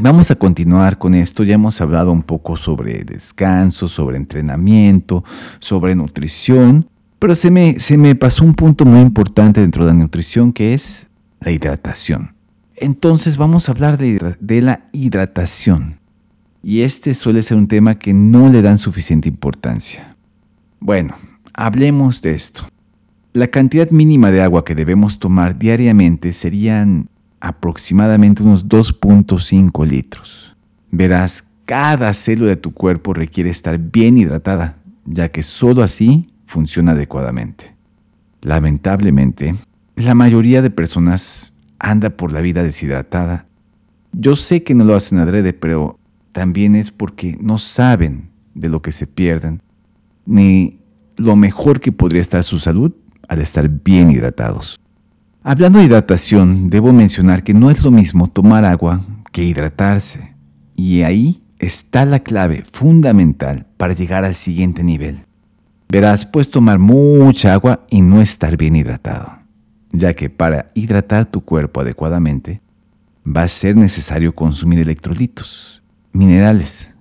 Vamos 0.00 0.30
a 0.30 0.36
continuar 0.36 0.98
con 0.98 1.14
esto. 1.14 1.42
Ya 1.42 1.54
hemos 1.54 1.80
hablado 1.80 2.12
un 2.12 2.22
poco 2.22 2.56
sobre 2.56 3.04
descanso, 3.04 3.88
sobre 3.88 4.16
entrenamiento, 4.16 5.24
sobre 5.58 5.94
nutrición. 5.94 6.88
Pero 7.18 7.34
se 7.34 7.50
me, 7.50 7.78
se 7.78 7.96
me 7.96 8.14
pasó 8.14 8.44
un 8.44 8.54
punto 8.54 8.84
muy 8.84 9.00
importante 9.00 9.60
dentro 9.60 9.84
de 9.84 9.92
la 9.92 9.98
nutrición 9.98 10.52
que 10.52 10.74
es 10.74 11.06
la 11.40 11.50
hidratación. 11.50 12.34
Entonces 12.76 13.36
vamos 13.36 13.68
a 13.68 13.72
hablar 13.72 13.96
de, 13.96 14.60
la 14.62 14.88
hidratación. 14.92 15.98
Y 16.62 16.82
este 16.82 17.14
suele 17.14 17.42
ser 17.42 17.56
un 17.56 17.68
tema 17.68 17.98
que 17.98 18.12
no 18.12 18.50
le 18.50 18.60
dan 18.60 18.76
suficiente 18.76 19.28
importancia. 19.28 20.16
Bueno, 20.78 21.14
hablemos 21.54 22.20
de 22.20 22.34
esto. 22.34 22.68
La 23.32 23.48
cantidad 23.48 23.90
mínima 23.90 24.30
de 24.30 24.42
agua 24.42 24.64
que 24.64 24.74
debemos 24.74 25.18
tomar 25.18 25.58
diariamente 25.58 26.32
serían 26.32 27.08
aproximadamente 27.46 28.42
unos 28.42 28.66
2.5 28.66 29.86
litros. 29.86 30.56
Verás, 30.90 31.46
cada 31.64 32.12
célula 32.12 32.50
de 32.50 32.56
tu 32.56 32.72
cuerpo 32.72 33.14
requiere 33.14 33.50
estar 33.50 33.78
bien 33.78 34.18
hidratada, 34.18 34.78
ya 35.04 35.28
que 35.28 35.44
sólo 35.44 35.82
así 35.82 36.32
funciona 36.46 36.92
adecuadamente. 36.92 37.76
Lamentablemente, 38.42 39.54
la 39.94 40.14
mayoría 40.14 40.60
de 40.60 40.70
personas 40.70 41.52
anda 41.78 42.10
por 42.10 42.32
la 42.32 42.40
vida 42.40 42.64
deshidratada. 42.64 43.46
Yo 44.12 44.34
sé 44.34 44.64
que 44.64 44.74
no 44.74 44.84
lo 44.84 44.96
hacen 44.96 45.18
adrede, 45.18 45.52
pero 45.52 46.00
también 46.32 46.74
es 46.74 46.90
porque 46.90 47.36
no 47.40 47.58
saben 47.58 48.30
de 48.54 48.68
lo 48.68 48.82
que 48.82 48.90
se 48.90 49.06
pierden, 49.06 49.62
ni 50.24 50.80
lo 51.16 51.36
mejor 51.36 51.78
que 51.78 51.92
podría 51.92 52.22
estar 52.22 52.42
su 52.42 52.58
salud 52.58 52.92
al 53.28 53.40
estar 53.40 53.68
bien 53.68 54.10
hidratados. 54.10 54.80
Hablando 55.48 55.78
de 55.78 55.84
hidratación, 55.84 56.70
debo 56.70 56.92
mencionar 56.92 57.44
que 57.44 57.54
no 57.54 57.70
es 57.70 57.84
lo 57.84 57.92
mismo 57.92 58.26
tomar 58.28 58.64
agua 58.64 59.00
que 59.30 59.44
hidratarse, 59.44 60.34
y 60.74 61.02
ahí 61.02 61.44
está 61.60 62.04
la 62.04 62.18
clave 62.18 62.64
fundamental 62.72 63.66
para 63.76 63.94
llegar 63.94 64.24
al 64.24 64.34
siguiente 64.34 64.82
nivel. 64.82 65.24
Verás, 65.88 66.26
puedes 66.26 66.50
tomar 66.50 66.80
mucha 66.80 67.52
agua 67.52 67.86
y 67.90 68.02
no 68.02 68.20
estar 68.20 68.56
bien 68.56 68.74
hidratado 68.74 69.46
ya 69.98 70.14
que 70.14 70.30
para 70.30 70.70
hidratar 70.74 71.26
tu 71.26 71.42
cuerpo 71.42 71.80
adecuadamente 71.80 72.60
va 73.26 73.42
a 73.42 73.48
ser 73.48 73.76
necesario 73.76 74.34
consumir 74.34 74.78
electrolitos, 74.78 75.82
minerales, 76.12 76.94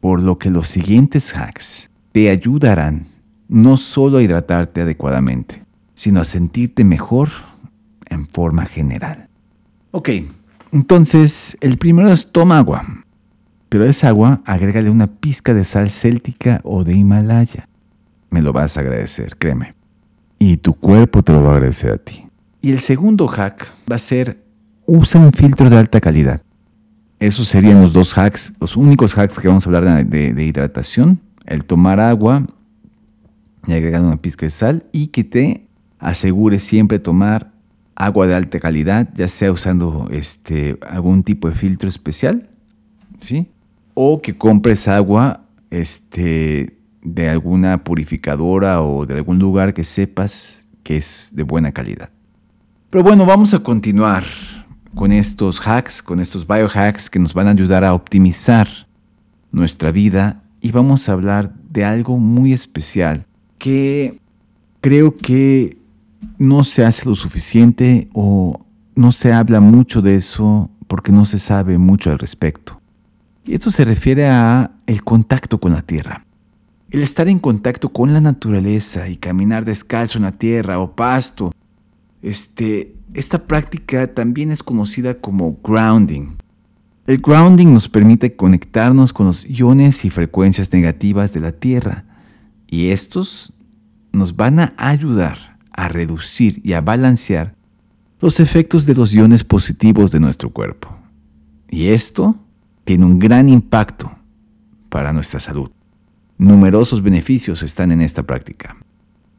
por 0.00 0.22
lo 0.22 0.38
que 0.38 0.50
los 0.50 0.68
siguientes 0.68 1.34
hacks 1.34 1.90
te 2.12 2.30
ayudarán 2.30 3.06
no 3.48 3.76
solo 3.76 4.18
a 4.18 4.22
hidratarte 4.22 4.82
adecuadamente, 4.82 5.64
sino 5.96 6.20
a 6.20 6.24
sentirte 6.24 6.84
mejor 6.84 7.30
en 8.04 8.28
forma 8.28 8.66
general. 8.66 9.28
Ok, 9.90 10.10
entonces 10.70 11.56
el 11.60 11.76
primero 11.76 12.12
es 12.12 12.30
toma 12.30 12.58
agua, 12.58 12.84
pero 13.68 13.84
esa 13.84 14.06
agua 14.06 14.40
agrégale 14.44 14.90
una 14.90 15.08
pizca 15.08 15.54
de 15.54 15.64
sal 15.64 15.90
céltica 15.90 16.60
o 16.62 16.84
de 16.84 16.94
Himalaya. 16.94 17.68
Me 18.30 18.40
lo 18.40 18.52
vas 18.52 18.76
a 18.76 18.80
agradecer, 18.80 19.36
créeme 19.36 19.74
y 20.38 20.56
tu 20.56 20.74
cuerpo 20.74 21.22
te 21.22 21.32
lo 21.32 21.42
va 21.42 21.52
a 21.52 21.54
agradecer 21.54 21.92
a 21.92 21.96
ti. 21.96 22.26
Y 22.60 22.70
el 22.70 22.80
segundo 22.80 23.26
hack 23.26 23.72
va 23.90 23.96
a 23.96 23.98
ser 23.98 24.42
usa 24.86 25.20
un 25.20 25.32
filtro 25.32 25.70
de 25.70 25.76
alta 25.76 26.00
calidad. 26.00 26.42
Esos 27.18 27.48
serían 27.48 27.80
los 27.80 27.92
dos 27.92 28.16
hacks, 28.16 28.52
los 28.60 28.76
únicos 28.76 29.16
hacks 29.16 29.38
que 29.38 29.48
vamos 29.48 29.66
a 29.66 29.70
hablar 29.70 30.06
de, 30.06 30.44
hidratación. 30.44 31.20
El 31.46 31.64
tomar 31.64 32.00
agua 32.00 32.46
y 33.66 33.72
agregar 33.72 34.02
una 34.02 34.16
pizca 34.16 34.46
de 34.46 34.50
sal 34.50 34.84
y 34.92 35.08
que 35.08 35.24
te 35.24 35.65
asegure 35.98 36.58
siempre 36.58 36.98
tomar 36.98 37.52
agua 37.94 38.26
de 38.26 38.34
alta 38.34 38.60
calidad, 38.60 39.08
ya 39.14 39.28
sea 39.28 39.50
usando 39.50 40.08
este, 40.10 40.78
algún 40.86 41.22
tipo 41.22 41.48
de 41.48 41.54
filtro 41.54 41.88
especial, 41.88 42.48
¿sí? 43.20 43.48
O 43.94 44.20
que 44.20 44.36
compres 44.36 44.86
agua 44.86 45.44
este, 45.70 46.78
de 47.02 47.30
alguna 47.30 47.82
purificadora 47.84 48.82
o 48.82 49.06
de 49.06 49.14
algún 49.14 49.38
lugar 49.38 49.72
que 49.72 49.84
sepas 49.84 50.66
que 50.82 50.98
es 50.98 51.32
de 51.34 51.42
buena 51.42 51.72
calidad. 51.72 52.10
Pero 52.90 53.02
bueno, 53.02 53.26
vamos 53.26 53.54
a 53.54 53.58
continuar 53.60 54.24
con 54.94 55.12
estos 55.12 55.60
hacks, 55.66 56.02
con 56.02 56.20
estos 56.20 56.46
biohacks 56.46 57.10
que 57.10 57.18
nos 57.18 57.34
van 57.34 57.48
a 57.48 57.50
ayudar 57.50 57.84
a 57.84 57.94
optimizar 57.94 58.68
nuestra 59.50 59.90
vida 59.90 60.42
y 60.60 60.70
vamos 60.70 61.08
a 61.08 61.12
hablar 61.12 61.54
de 61.70 61.84
algo 61.84 62.18
muy 62.18 62.52
especial 62.52 63.26
que 63.58 64.20
creo 64.80 65.16
que 65.16 65.76
no 66.38 66.64
se 66.64 66.84
hace 66.84 67.08
lo 67.08 67.16
suficiente 67.16 68.08
o 68.12 68.58
no 68.94 69.12
se 69.12 69.32
habla 69.32 69.60
mucho 69.60 70.02
de 70.02 70.16
eso 70.16 70.70
porque 70.86 71.12
no 71.12 71.24
se 71.24 71.38
sabe 71.38 71.78
mucho 71.78 72.10
al 72.10 72.18
respecto. 72.18 72.80
Y 73.44 73.54
esto 73.54 73.70
se 73.70 73.84
refiere 73.84 74.28
a 74.28 74.72
el 74.86 75.02
contacto 75.04 75.58
con 75.60 75.72
la 75.72 75.82
tierra. 75.82 76.24
El 76.90 77.02
estar 77.02 77.28
en 77.28 77.38
contacto 77.38 77.92
con 77.92 78.12
la 78.12 78.20
naturaleza 78.20 79.08
y 79.08 79.16
caminar 79.16 79.64
descalzo 79.64 80.18
en 80.18 80.24
la 80.24 80.32
tierra 80.32 80.78
o 80.78 80.94
pasto, 80.94 81.52
este, 82.22 82.94
esta 83.14 83.46
práctica 83.46 84.12
también 84.14 84.50
es 84.50 84.62
conocida 84.62 85.14
como 85.14 85.58
grounding. 85.62 86.36
El 87.06 87.18
grounding 87.18 87.72
nos 87.72 87.88
permite 87.88 88.34
conectarnos 88.34 89.12
con 89.12 89.26
los 89.26 89.48
iones 89.48 90.04
y 90.04 90.10
frecuencias 90.10 90.72
negativas 90.72 91.32
de 91.32 91.40
la 91.40 91.52
Tierra 91.52 92.04
y 92.66 92.88
estos 92.88 93.52
nos 94.10 94.34
van 94.34 94.58
a 94.58 94.74
ayudar 94.76 95.55
a 95.76 95.88
reducir 95.88 96.60
y 96.64 96.72
a 96.72 96.80
balancear 96.80 97.54
los 98.20 98.40
efectos 98.40 98.86
de 98.86 98.94
los 98.94 99.12
iones 99.12 99.44
positivos 99.44 100.10
de 100.10 100.20
nuestro 100.20 100.50
cuerpo. 100.50 100.96
Y 101.68 101.88
esto 101.88 102.36
tiene 102.84 103.04
un 103.04 103.18
gran 103.18 103.48
impacto 103.48 104.10
para 104.88 105.12
nuestra 105.12 105.38
salud. 105.38 105.70
Numerosos 106.38 107.02
beneficios 107.02 107.62
están 107.62 107.92
en 107.92 108.00
esta 108.00 108.22
práctica. 108.22 108.76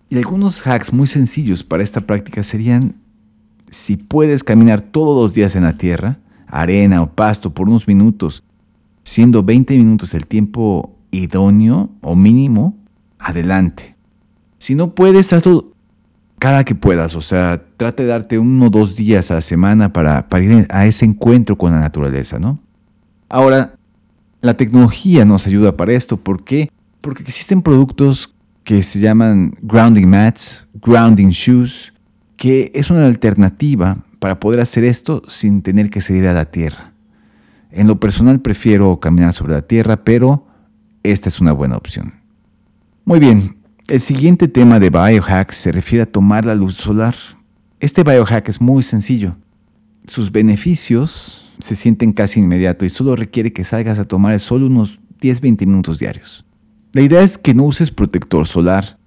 Y 0.10 0.18
algunos 0.18 0.66
hacks 0.66 0.94
muy 0.94 1.08
sencillos 1.08 1.64
para 1.64 1.84
esta 1.84 2.02
práctica 2.02 2.44
serían, 2.44 2.96
si 3.70 3.98
puedes 3.98 4.44
caminar 4.44 4.82
todos 4.82 5.22
los 5.22 5.34
días 5.34 5.56
en 5.56 5.64
la 5.64 5.74
tierra, 5.74 6.20
arena 6.48 7.02
o 7.02 7.12
pasto 7.12 7.54
por 7.54 7.68
unos 7.68 7.88
minutos, 7.88 8.44
siendo 9.04 9.44
20 9.44 9.78
minutos 9.78 10.14
el 10.14 10.28
tiempo 10.28 10.96
idóneo 11.12 11.90
o 12.02 12.16
mínimo, 12.16 12.78
adelante. 13.20 13.96
Si 14.60 14.76
no 14.76 14.94
puedes, 14.96 15.34
hazlo 15.34 15.74
cada 16.40 16.64
que 16.64 16.76
puedas, 16.76 17.16
o 17.16 17.22
sea, 17.22 17.64
trate 17.78 18.04
de 18.04 18.10
darte 18.10 18.38
uno 18.38 18.68
o 18.68 18.70
dos 18.70 18.96
días 18.96 19.32
a 19.32 19.36
la 19.36 19.42
semana 19.42 19.92
para, 19.92 20.28
para 20.28 20.44
ir 20.44 20.68
a 20.70 20.86
ese 20.86 21.06
encuentro 21.06 21.58
con 21.58 21.72
la 21.72 21.80
naturaleza, 21.80 22.38
¿no? 22.38 22.60
Ahora, 23.30 23.74
la 24.42 24.56
tecnología 24.56 25.26
nos 25.26 25.48
ayuda 25.48 25.76
para 25.76 25.94
esto, 25.94 26.18
¿por 26.18 26.44
qué? 26.44 26.70
Porque 27.02 27.24
existen 27.24 27.62
productos 27.62 28.34
que 28.64 28.84
se 28.84 29.00
llaman 29.00 29.54
grounding 29.62 30.08
mats, 30.08 30.68
grounding 30.76 31.30
shoes, 31.30 31.94
que 32.36 32.72
es 32.76 32.92
una 32.92 33.06
alternativa 33.06 33.98
para 34.20 34.40
poder 34.40 34.60
hacer 34.60 34.84
esto 34.84 35.24
sin 35.28 35.62
tener 35.62 35.90
que 35.90 36.02
salir 36.02 36.28
a 36.28 36.34
la 36.34 36.46
tierra. 36.46 36.94
En 37.72 37.88
lo 37.88 38.00
personal 38.00 38.40
prefiero 38.42 39.00
caminar 39.00 39.34
sobre 39.34 39.54
la 39.54 39.62
tierra, 39.64 40.04
pero 40.04 40.46
esta 41.04 41.30
es 41.30 41.40
una 41.40 41.52
buena 41.52 41.78
opción. 41.78 42.14
Muy 43.06 43.20
bien, 43.20 43.57
el 43.88 44.02
siguiente 44.02 44.48
tema 44.48 44.80
de 44.80 44.90
biohack 44.90 45.52
se 45.52 45.72
refiere 45.72 46.04
a 46.04 46.12
tomar 46.12 46.46
la 46.46 46.56
luz 46.56 46.76
solar. 46.76 47.16
Este 47.80 48.04
biohack 48.04 48.50
es 48.50 48.60
muy 48.60 48.84
sencillo. 48.84 49.38
Sus 50.06 50.32
beneficios 50.32 51.54
se 51.60 51.76
sienten 51.76 52.12
casi 52.12 52.40
inmediato 52.40 52.86
y 52.86 52.90
solo 52.90 53.16
requiere 53.16 53.54
que 53.54 53.64
salgas 53.64 53.98
a 54.00 54.04
tomar 54.04 54.34
el 54.34 54.40
sol 54.40 54.64
unos 54.64 55.00
10-20 55.22 55.66
minutos 55.66 56.00
diarios. 56.00 56.46
La 56.94 57.02
idea 57.02 57.22
es 57.22 57.38
que 57.38 57.54
no 57.54 57.64
uses 57.64 57.92
protector 57.92 58.48
solar, 58.48 58.98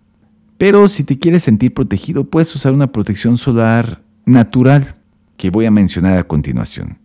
pero 0.57 0.89
si 0.89 1.05
te 1.05 1.19
quieres 1.19 1.43
sentir 1.43 1.75
protegido 1.75 2.25
puedes 2.25 2.55
usar 2.55 2.73
una 2.73 2.91
protección 2.91 3.37
solar 3.37 4.03
natural 4.25 4.97
que 5.37 5.51
voy 5.51 5.67
a 5.67 5.71
mencionar 5.71 6.19
a 6.19 6.25
continuación. 6.25 7.00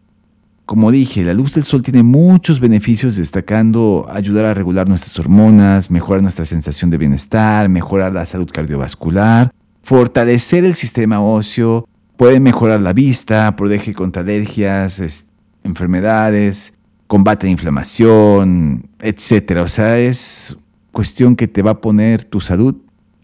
Como 0.66 0.90
dije, 0.90 1.24
la 1.24 1.36
luz 1.36 1.54
del 1.54 1.64
sol 1.64 1.84
tiene 1.84 2.02
muchos 2.02 2.60
beneficios 2.60 3.16
destacando 3.16 4.08
ayudar 4.10 4.46
a 4.46 4.54
regular 4.56 4.90
nuestras 4.90 5.18
hormonas, 5.20 5.92
mejorar 5.92 6.24
nuestra 6.24 6.44
sensación 6.44 6.90
de 6.90 6.98
bienestar, 6.98 7.70
mejorar 7.70 8.14
la 8.14 8.26
salud 8.26 8.50
cardiovascular, 8.52 9.54
fortalecer 9.84 10.66
el 10.66 10.74
sistema 10.74 11.22
óseo, 11.22 11.88
puede 12.18 12.40
mejorar 12.40 12.82
la 12.82 12.94
vista, 12.94 13.56
protege 13.56 13.94
contra 13.94 14.24
alergias, 14.24 15.28
enfermedades, 15.64 16.74
combate 17.06 17.46
la 17.46 17.52
inflamación, 17.52 18.88
etc. 19.00 19.60
O 19.64 19.68
sea, 19.68 20.00
es 20.00 20.58
cuestión 20.92 21.36
que 21.36 21.48
te 21.48 21.62
va 21.62 21.72
a 21.72 21.82
poner 21.82 22.24
tu 22.24 22.40
salud 22.42 22.76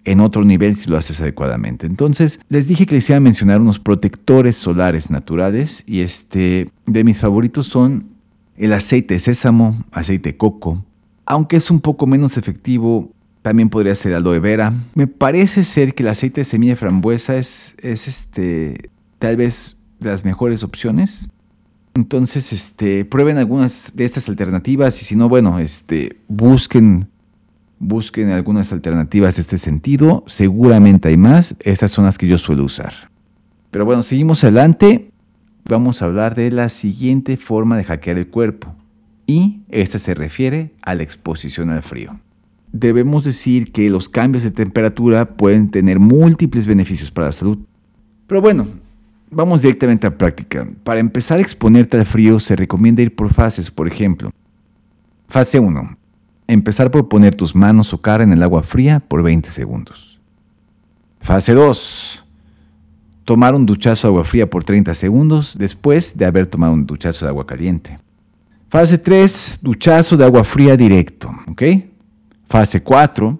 en 0.05 0.19
otro 0.19 0.43
nivel 0.43 0.75
si 0.75 0.89
lo 0.89 0.97
haces 0.97 1.21
adecuadamente. 1.21 1.85
Entonces, 1.85 2.39
les 2.49 2.67
dije 2.67 2.85
que 2.85 2.95
les 2.95 3.09
iba 3.09 3.17
a 3.17 3.21
mencionar 3.21 3.61
unos 3.61 3.79
protectores 3.79 4.57
solares 4.57 5.11
naturales 5.11 5.83
y 5.87 6.01
este 6.01 6.69
de 6.85 7.03
mis 7.03 7.19
favoritos 7.19 7.67
son 7.67 8.07
el 8.57 8.73
aceite 8.73 9.15
de 9.15 9.19
sésamo, 9.19 9.83
aceite 9.91 10.29
de 10.29 10.37
coco, 10.37 10.83
aunque 11.25 11.55
es 11.55 11.71
un 11.71 11.79
poco 11.79 12.07
menos 12.07 12.37
efectivo, 12.37 13.11
también 13.41 13.69
podría 13.69 13.95
ser 13.95 14.13
aloe 14.13 14.39
vera. 14.39 14.73
Me 14.93 15.07
parece 15.07 15.63
ser 15.63 15.95
que 15.95 16.03
el 16.03 16.09
aceite 16.09 16.41
de 16.41 16.45
semilla 16.45 16.73
de 16.73 16.77
frambuesa 16.77 17.37
es, 17.37 17.75
es 17.79 18.07
este 18.07 18.91
tal 19.17 19.37
vez 19.37 19.77
de 19.99 20.09
las 20.09 20.25
mejores 20.25 20.63
opciones. 20.63 21.29
Entonces, 21.93 22.53
este, 22.53 23.05
prueben 23.05 23.37
algunas 23.37 23.91
de 23.95 24.05
estas 24.05 24.29
alternativas 24.29 25.01
y 25.01 25.05
si 25.05 25.15
no, 25.15 25.27
bueno, 25.29 25.59
este, 25.59 26.17
busquen 26.27 27.07
busquen 27.81 28.29
algunas 28.29 28.71
alternativas 28.71 29.35
de 29.35 29.41
este 29.41 29.57
sentido. 29.57 30.23
Seguramente 30.27 31.09
hay 31.09 31.17
más. 31.17 31.55
Estas 31.59 31.91
son 31.91 32.05
las 32.05 32.17
que 32.17 32.27
yo 32.27 32.37
suelo 32.37 32.63
usar. 32.63 32.93
Pero 33.71 33.85
bueno, 33.85 34.03
seguimos 34.03 34.43
adelante. 34.43 35.11
Vamos 35.65 36.01
a 36.01 36.05
hablar 36.05 36.35
de 36.35 36.51
la 36.51 36.69
siguiente 36.69 37.37
forma 37.37 37.75
de 37.75 37.83
hackear 37.83 38.17
el 38.17 38.27
cuerpo. 38.27 38.73
Y 39.27 39.61
esta 39.69 39.97
se 39.97 40.13
refiere 40.13 40.73
a 40.81 40.95
la 40.95 41.03
exposición 41.03 41.69
al 41.69 41.83
frío. 41.83 42.19
Debemos 42.71 43.23
decir 43.23 43.71
que 43.71 43.89
los 43.89 44.07
cambios 44.07 44.43
de 44.43 44.51
temperatura 44.51 45.25
pueden 45.25 45.71
tener 45.71 45.99
múltiples 45.99 46.67
beneficios 46.67 47.11
para 47.11 47.27
la 47.27 47.33
salud. 47.33 47.59
Pero 48.27 48.41
bueno, 48.41 48.67
vamos 49.29 49.61
directamente 49.61 50.07
a 50.07 50.17
práctica. 50.17 50.67
Para 50.83 50.99
empezar 50.99 51.39
a 51.39 51.41
exponerte 51.41 51.97
al 51.97 52.05
frío 52.05 52.39
se 52.39 52.55
recomienda 52.55 53.01
ir 53.01 53.15
por 53.15 53.33
fases, 53.33 53.71
por 53.71 53.87
ejemplo. 53.87 54.31
Fase 55.27 55.59
1. 55.59 56.00
Empezar 56.51 56.91
por 56.91 57.07
poner 57.07 57.33
tus 57.33 57.55
manos 57.55 57.93
o 57.93 58.01
cara 58.01 58.25
en 58.25 58.33
el 58.33 58.43
agua 58.43 58.61
fría 58.61 58.99
por 58.99 59.23
20 59.23 59.49
segundos. 59.49 60.19
Fase 61.21 61.53
2. 61.53 62.25
Tomar 63.23 63.55
un 63.55 63.65
duchazo 63.65 64.07
de 64.07 64.11
agua 64.11 64.25
fría 64.25 64.49
por 64.49 64.65
30 64.65 64.93
segundos 64.93 65.55
después 65.57 66.17
de 66.17 66.25
haber 66.25 66.47
tomado 66.47 66.73
un 66.73 66.85
duchazo 66.85 67.23
de 67.23 67.29
agua 67.29 67.47
caliente. 67.47 67.97
Fase 68.67 68.97
3. 68.97 69.59
Duchazo 69.61 70.17
de 70.17 70.25
agua 70.25 70.43
fría 70.43 70.75
directo. 70.75 71.31
¿Ok? 71.47 71.63
Fase 72.49 72.83
4. 72.83 73.39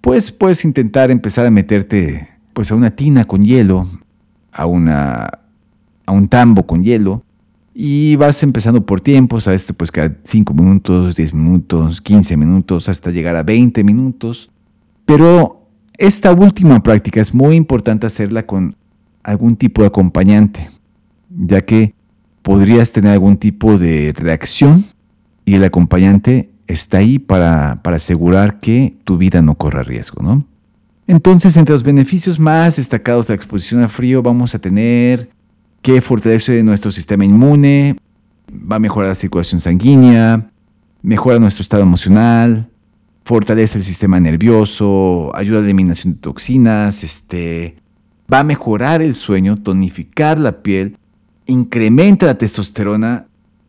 Pues 0.00 0.32
puedes 0.32 0.64
intentar 0.64 1.10
empezar 1.10 1.44
a 1.44 1.50
meterte 1.50 2.26
pues, 2.54 2.72
a 2.72 2.74
una 2.74 2.90
tina 2.90 3.26
con 3.26 3.44
hielo, 3.44 3.86
a, 4.50 4.64
una, 4.64 5.26
a 6.06 6.12
un 6.12 6.26
tambo 6.26 6.66
con 6.66 6.82
hielo, 6.82 7.22
y 7.78 8.16
vas 8.16 8.42
empezando 8.42 8.86
por 8.86 9.02
tiempos, 9.02 9.46
a 9.46 9.52
este 9.52 9.74
pues 9.74 9.92
cada 9.92 10.16
5 10.24 10.54
minutos, 10.54 11.14
10 11.14 11.34
minutos, 11.34 12.00
15 12.00 12.34
minutos, 12.38 12.88
hasta 12.88 13.10
llegar 13.10 13.36
a 13.36 13.42
20 13.42 13.84
minutos. 13.84 14.48
Pero 15.04 15.68
esta 15.98 16.32
última 16.32 16.82
práctica 16.82 17.20
es 17.20 17.34
muy 17.34 17.54
importante 17.54 18.06
hacerla 18.06 18.46
con 18.46 18.76
algún 19.22 19.56
tipo 19.56 19.82
de 19.82 19.88
acompañante, 19.88 20.70
ya 21.28 21.66
que 21.66 21.92
podrías 22.40 22.92
tener 22.92 23.12
algún 23.12 23.36
tipo 23.36 23.76
de 23.76 24.14
reacción 24.16 24.86
y 25.44 25.56
el 25.56 25.64
acompañante 25.64 26.48
está 26.68 26.98
ahí 26.98 27.18
para, 27.18 27.82
para 27.82 27.98
asegurar 27.98 28.58
que 28.58 28.96
tu 29.04 29.18
vida 29.18 29.42
no 29.42 29.54
corra 29.54 29.82
riesgo, 29.82 30.22
¿no? 30.22 30.46
Entonces, 31.06 31.54
entre 31.58 31.74
los 31.74 31.82
beneficios 31.82 32.40
más 32.40 32.76
destacados 32.76 33.26
de 33.26 33.32
la 33.32 33.36
exposición 33.36 33.82
a 33.82 33.88
frío 33.90 34.22
vamos 34.22 34.54
a 34.54 34.58
tener 34.58 35.35
que 35.86 36.00
fortalece 36.00 36.64
nuestro 36.64 36.90
sistema 36.90 37.24
inmune, 37.24 37.94
va 38.52 38.74
a 38.74 38.78
mejorar 38.80 39.10
la 39.10 39.14
circulación 39.14 39.60
sanguínea, 39.60 40.50
mejora 41.00 41.38
nuestro 41.38 41.62
estado 41.62 41.84
emocional, 41.84 42.68
fortalece 43.24 43.78
el 43.78 43.84
sistema 43.84 44.18
nervioso, 44.18 45.30
ayuda 45.36 45.58
a 45.58 45.60
la 45.60 45.66
eliminación 45.68 46.14
de 46.14 46.18
toxinas, 46.18 47.04
este, 47.04 47.76
va 48.32 48.40
a 48.40 48.42
mejorar 48.42 49.00
el 49.00 49.14
sueño, 49.14 49.58
tonificar 49.58 50.40
la 50.40 50.60
piel, 50.60 50.96
incrementa 51.46 52.26
la 52.26 52.36
testosterona, 52.36 53.26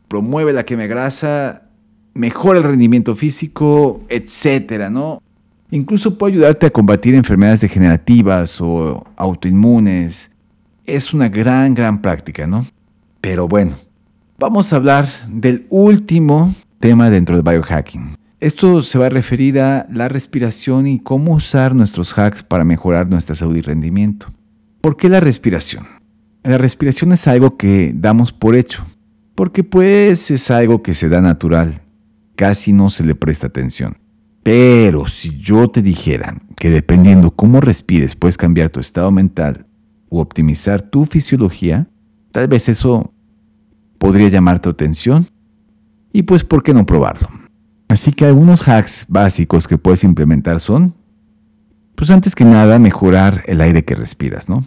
promueve 0.07 0.53
la 0.53 0.65
quema 0.65 0.87
grasa, 0.87 1.69
mejora 2.15 2.57
el 2.57 2.63
rendimiento 2.63 3.13
físico, 3.13 4.01
etcétera, 4.09 4.89
¿no? 4.89 5.21
Incluso 5.69 6.17
puede 6.17 6.33
ayudarte 6.33 6.65
a 6.65 6.71
combatir 6.71 7.13
enfermedades 7.13 7.61
degenerativas 7.61 8.59
o 8.59 9.05
autoinmunes, 9.17 10.31
es 10.87 11.13
una 11.13 11.29
gran, 11.29 11.75
gran 11.75 12.01
práctica, 12.01 12.47
¿no? 12.47 12.65
Pero 13.21 13.47
bueno, 13.47 13.75
vamos 14.39 14.71
a 14.71 14.77
hablar 14.77 15.07
del 15.27 15.67
último 15.69 16.55
tema 16.79 17.09
dentro 17.09 17.35
del 17.35 17.43
biohacking. 17.43 18.15
Esto 18.39 18.81
se 18.81 18.97
va 18.97 19.07
a 19.07 19.09
referir 19.09 19.59
a 19.59 19.85
la 19.91 20.07
respiración 20.07 20.87
y 20.87 20.99
cómo 20.99 21.33
usar 21.33 21.75
nuestros 21.75 22.17
hacks 22.17 22.43
para 22.43 22.63
mejorar 22.63 23.09
nuestra 23.09 23.35
salud 23.35 23.55
y 23.55 23.61
rendimiento. 23.61 24.27
¿Por 24.81 24.95
qué 24.95 25.09
la 25.09 25.19
respiración? 25.19 25.85
La 26.43 26.57
respiración 26.57 27.11
es 27.11 27.27
algo 27.27 27.57
que 27.57 27.91
damos 27.93 28.31
por 28.31 28.55
hecho, 28.55 28.85
porque 29.35 29.63
pues 29.63 30.31
es 30.31 30.49
algo 30.51 30.81
que 30.81 30.93
se 30.93 31.09
da 31.09 31.19
natural, 31.19 31.81
casi 32.35 32.71
no 32.71 32.89
se 32.89 33.03
le 33.03 33.15
presta 33.15 33.47
atención. 33.47 33.97
Pero 34.43 35.07
si 35.07 35.37
yo 35.37 35.67
te 35.67 35.81
dijera 35.81 36.37
que 36.55 36.69
dependiendo 36.69 37.31
cómo 37.31 37.59
respires 37.59 38.15
puedes 38.15 38.37
cambiar 38.37 38.69
tu 38.69 38.79
estado 38.79 39.11
mental 39.11 39.65
o 40.09 40.21
optimizar 40.21 40.81
tu 40.81 41.05
fisiología, 41.05 41.87
tal 42.31 42.47
vez 42.47 42.69
eso 42.69 43.13
podría 43.97 44.29
llamar 44.29 44.61
tu 44.61 44.69
atención. 44.69 45.25
Y 46.13 46.23
pues, 46.23 46.43
¿por 46.43 46.63
qué 46.63 46.73
no 46.73 46.85
probarlo? 46.85 47.27
Así 47.87 48.11
que 48.11 48.25
algunos 48.25 48.67
hacks 48.67 49.05
básicos 49.07 49.67
que 49.67 49.77
puedes 49.77 50.03
implementar 50.03 50.59
son, 50.59 50.93
pues 51.95 52.11
antes 52.11 52.35
que 52.35 52.45
nada, 52.45 52.79
mejorar 52.79 53.43
el 53.47 53.61
aire 53.61 53.85
que 53.85 53.95
respiras, 53.95 54.49
¿no? 54.49 54.65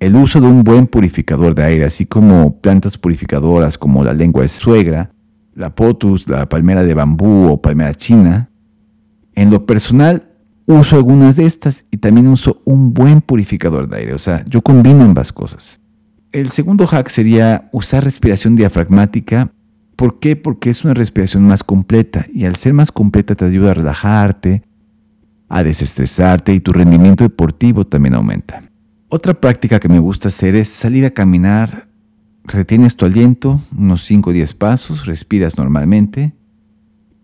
El 0.00 0.16
uso 0.16 0.40
de 0.40 0.48
un 0.48 0.64
buen 0.64 0.86
purificador 0.86 1.54
de 1.54 1.62
aire, 1.62 1.84
así 1.84 2.06
como 2.06 2.60
plantas 2.60 2.98
purificadoras 2.98 3.78
como 3.78 4.02
la 4.02 4.12
lengua 4.12 4.42
de 4.42 4.48
suegra, 4.48 5.12
la 5.54 5.74
potus, 5.74 6.28
la 6.28 6.48
palmera 6.48 6.82
de 6.82 6.94
bambú 6.94 7.50
o 7.52 7.62
palmera 7.62 7.94
china. 7.94 8.50
En 9.34 9.50
lo 9.50 9.64
personal, 9.64 10.31
uso 10.66 10.96
algunas 10.96 11.36
de 11.36 11.46
estas 11.46 11.86
y 11.90 11.98
también 11.98 12.26
uso 12.28 12.62
un 12.64 12.94
buen 12.94 13.20
purificador 13.20 13.88
de 13.88 13.98
aire. 13.98 14.14
O 14.14 14.18
sea, 14.18 14.44
yo 14.48 14.62
combino 14.62 15.02
ambas 15.02 15.32
cosas. 15.32 15.80
El 16.32 16.50
segundo 16.50 16.86
hack 16.86 17.08
sería 17.08 17.68
usar 17.72 18.04
respiración 18.04 18.56
diafragmática. 18.56 19.52
¿Por 19.96 20.18
qué? 20.18 20.36
Porque 20.36 20.70
es 20.70 20.84
una 20.84 20.94
respiración 20.94 21.46
más 21.46 21.62
completa 21.62 22.26
y 22.32 22.46
al 22.46 22.56
ser 22.56 22.72
más 22.72 22.90
completa 22.90 23.34
te 23.34 23.44
ayuda 23.44 23.72
a 23.72 23.74
relajarte, 23.74 24.62
a 25.48 25.62
desestresarte 25.62 26.54
y 26.54 26.60
tu 26.60 26.72
rendimiento 26.72 27.24
deportivo 27.24 27.86
también 27.86 28.14
aumenta. 28.14 28.62
Otra 29.08 29.34
práctica 29.34 29.78
que 29.78 29.90
me 29.90 29.98
gusta 29.98 30.28
hacer 30.28 30.56
es 30.56 30.68
salir 30.68 31.04
a 31.04 31.10
caminar 31.10 31.92
retienes 32.44 32.96
tu 32.96 33.04
aliento 33.04 33.60
unos 33.76 34.04
5 34.04 34.30
o 34.30 34.32
10 34.32 34.54
pasos, 34.54 35.06
respiras 35.06 35.58
normalmente, 35.58 36.34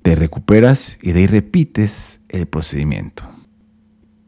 te 0.09 0.15
recuperas 0.15 0.99
y 1.03 1.13
de 1.13 1.21
ahí 1.21 1.27
repites 1.27 2.23
el 2.31 2.47
procedimiento. 2.47 3.25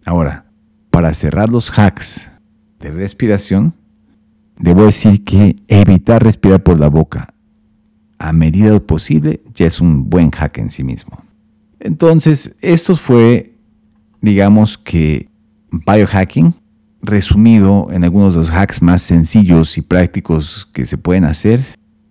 Ahora, 0.04 0.44
para 0.90 1.14
cerrar 1.14 1.48
los 1.48 1.70
hacks 1.70 2.30
de 2.80 2.90
respiración, 2.90 3.72
debo 4.58 4.84
decir 4.84 5.24
que 5.24 5.56
evitar 5.68 6.22
respirar 6.22 6.62
por 6.62 6.78
la 6.78 6.88
boca 6.88 7.32
a 8.18 8.30
medida 8.34 8.72
de 8.72 8.80
posible 8.80 9.40
ya 9.54 9.64
es 9.64 9.80
un 9.80 10.10
buen 10.10 10.30
hack 10.30 10.58
en 10.58 10.70
sí 10.70 10.84
mismo. 10.84 11.24
Entonces, 11.78 12.56
esto 12.60 12.94
fue, 12.94 13.54
digamos 14.20 14.76
que, 14.76 15.30
biohacking, 15.70 16.52
resumido 17.00 17.88
en 17.90 18.04
algunos 18.04 18.34
de 18.34 18.40
los 18.40 18.50
hacks 18.50 18.82
más 18.82 19.00
sencillos 19.00 19.78
y 19.78 19.80
prácticos 19.80 20.68
que 20.74 20.84
se 20.84 20.98
pueden 20.98 21.24
hacer. 21.24 21.64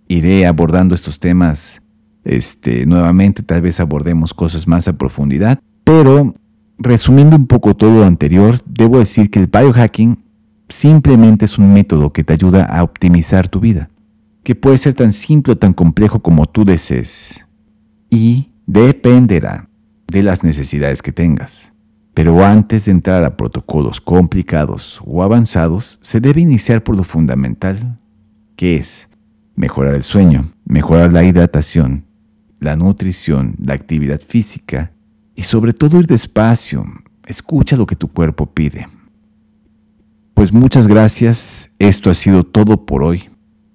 Iré 0.08 0.44
abordando 0.44 0.96
estos 0.96 1.20
temas 1.20 1.79
este, 2.24 2.86
nuevamente, 2.86 3.42
tal 3.42 3.62
vez 3.62 3.80
abordemos 3.80 4.34
cosas 4.34 4.66
más 4.66 4.88
a 4.88 4.92
profundidad, 4.92 5.60
pero 5.84 6.34
resumiendo 6.78 7.36
un 7.36 7.46
poco 7.46 7.74
todo 7.74 8.00
lo 8.00 8.04
anterior, 8.04 8.58
debo 8.66 8.98
decir 8.98 9.30
que 9.30 9.38
el 9.38 9.46
biohacking 9.46 10.18
simplemente 10.68 11.44
es 11.44 11.58
un 11.58 11.72
método 11.72 12.12
que 12.12 12.24
te 12.24 12.32
ayuda 12.32 12.64
a 12.64 12.82
optimizar 12.82 13.48
tu 13.48 13.60
vida, 13.60 13.90
que 14.42 14.54
puede 14.54 14.78
ser 14.78 14.94
tan 14.94 15.12
simple 15.12 15.54
o 15.54 15.58
tan 15.58 15.72
complejo 15.72 16.20
como 16.20 16.46
tú 16.46 16.64
desees, 16.64 17.46
y 18.08 18.50
dependerá 18.66 19.68
de 20.08 20.22
las 20.22 20.42
necesidades 20.42 21.02
que 21.02 21.12
tengas. 21.12 21.72
Pero 22.14 22.44
antes 22.44 22.86
de 22.86 22.92
entrar 22.92 23.24
a 23.24 23.36
protocolos 23.36 24.00
complicados 24.00 25.00
o 25.04 25.22
avanzados, 25.22 25.98
se 26.02 26.20
debe 26.20 26.40
iniciar 26.40 26.82
por 26.82 26.96
lo 26.96 27.04
fundamental, 27.04 27.98
que 28.56 28.76
es 28.76 29.08
mejorar 29.54 29.94
el 29.94 30.02
sueño, 30.02 30.52
mejorar 30.64 31.12
la 31.12 31.24
hidratación, 31.24 32.04
la 32.60 32.76
nutrición, 32.76 33.56
la 33.58 33.74
actividad 33.74 34.20
física 34.20 34.92
y 35.34 35.42
sobre 35.42 35.72
todo 35.72 35.98
ir 35.98 36.06
despacio. 36.06 36.84
Escucha 37.26 37.76
lo 37.76 37.86
que 37.86 37.96
tu 37.96 38.08
cuerpo 38.08 38.46
pide. 38.46 38.88
Pues 40.34 40.52
muchas 40.52 40.86
gracias, 40.86 41.70
esto 41.78 42.10
ha 42.10 42.14
sido 42.14 42.44
todo 42.44 42.86
por 42.86 43.02
hoy. 43.02 43.28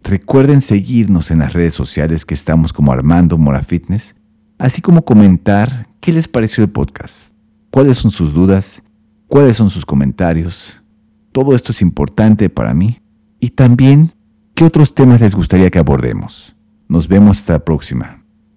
Recuerden 0.03 0.61
seguirnos 0.61 1.31
en 1.31 1.39
las 1.39 1.53
redes 1.53 1.73
sociales 1.73 2.25
que 2.25 2.33
estamos 2.33 2.71
como 2.71 2.93
Armando 2.93 3.37
Mora 3.37 3.61
Fitness, 3.61 4.15
así 4.57 4.81
como 4.81 5.03
comentar 5.03 5.87
qué 5.99 6.13
les 6.13 6.27
pareció 6.27 6.63
el 6.63 6.69
podcast 6.69 7.35
cuáles 7.75 7.97
son 7.97 8.09
sus 8.09 8.33
dudas, 8.33 8.81
cuáles 9.27 9.57
son 9.57 9.69
sus 9.69 9.85
comentarios. 9.85 10.81
Todo 11.33 11.53
esto 11.53 11.73
es 11.73 11.81
importante 11.81 12.49
para 12.49 12.73
mí. 12.73 13.01
Y 13.41 13.49
también, 13.49 14.13
¿qué 14.53 14.63
otros 14.63 14.95
temas 14.95 15.19
les 15.19 15.35
gustaría 15.35 15.69
que 15.69 15.77
abordemos? 15.77 16.55
Nos 16.87 17.09
vemos 17.09 17.39
hasta 17.39 17.51
la 17.51 17.65
próxima. 17.65 18.14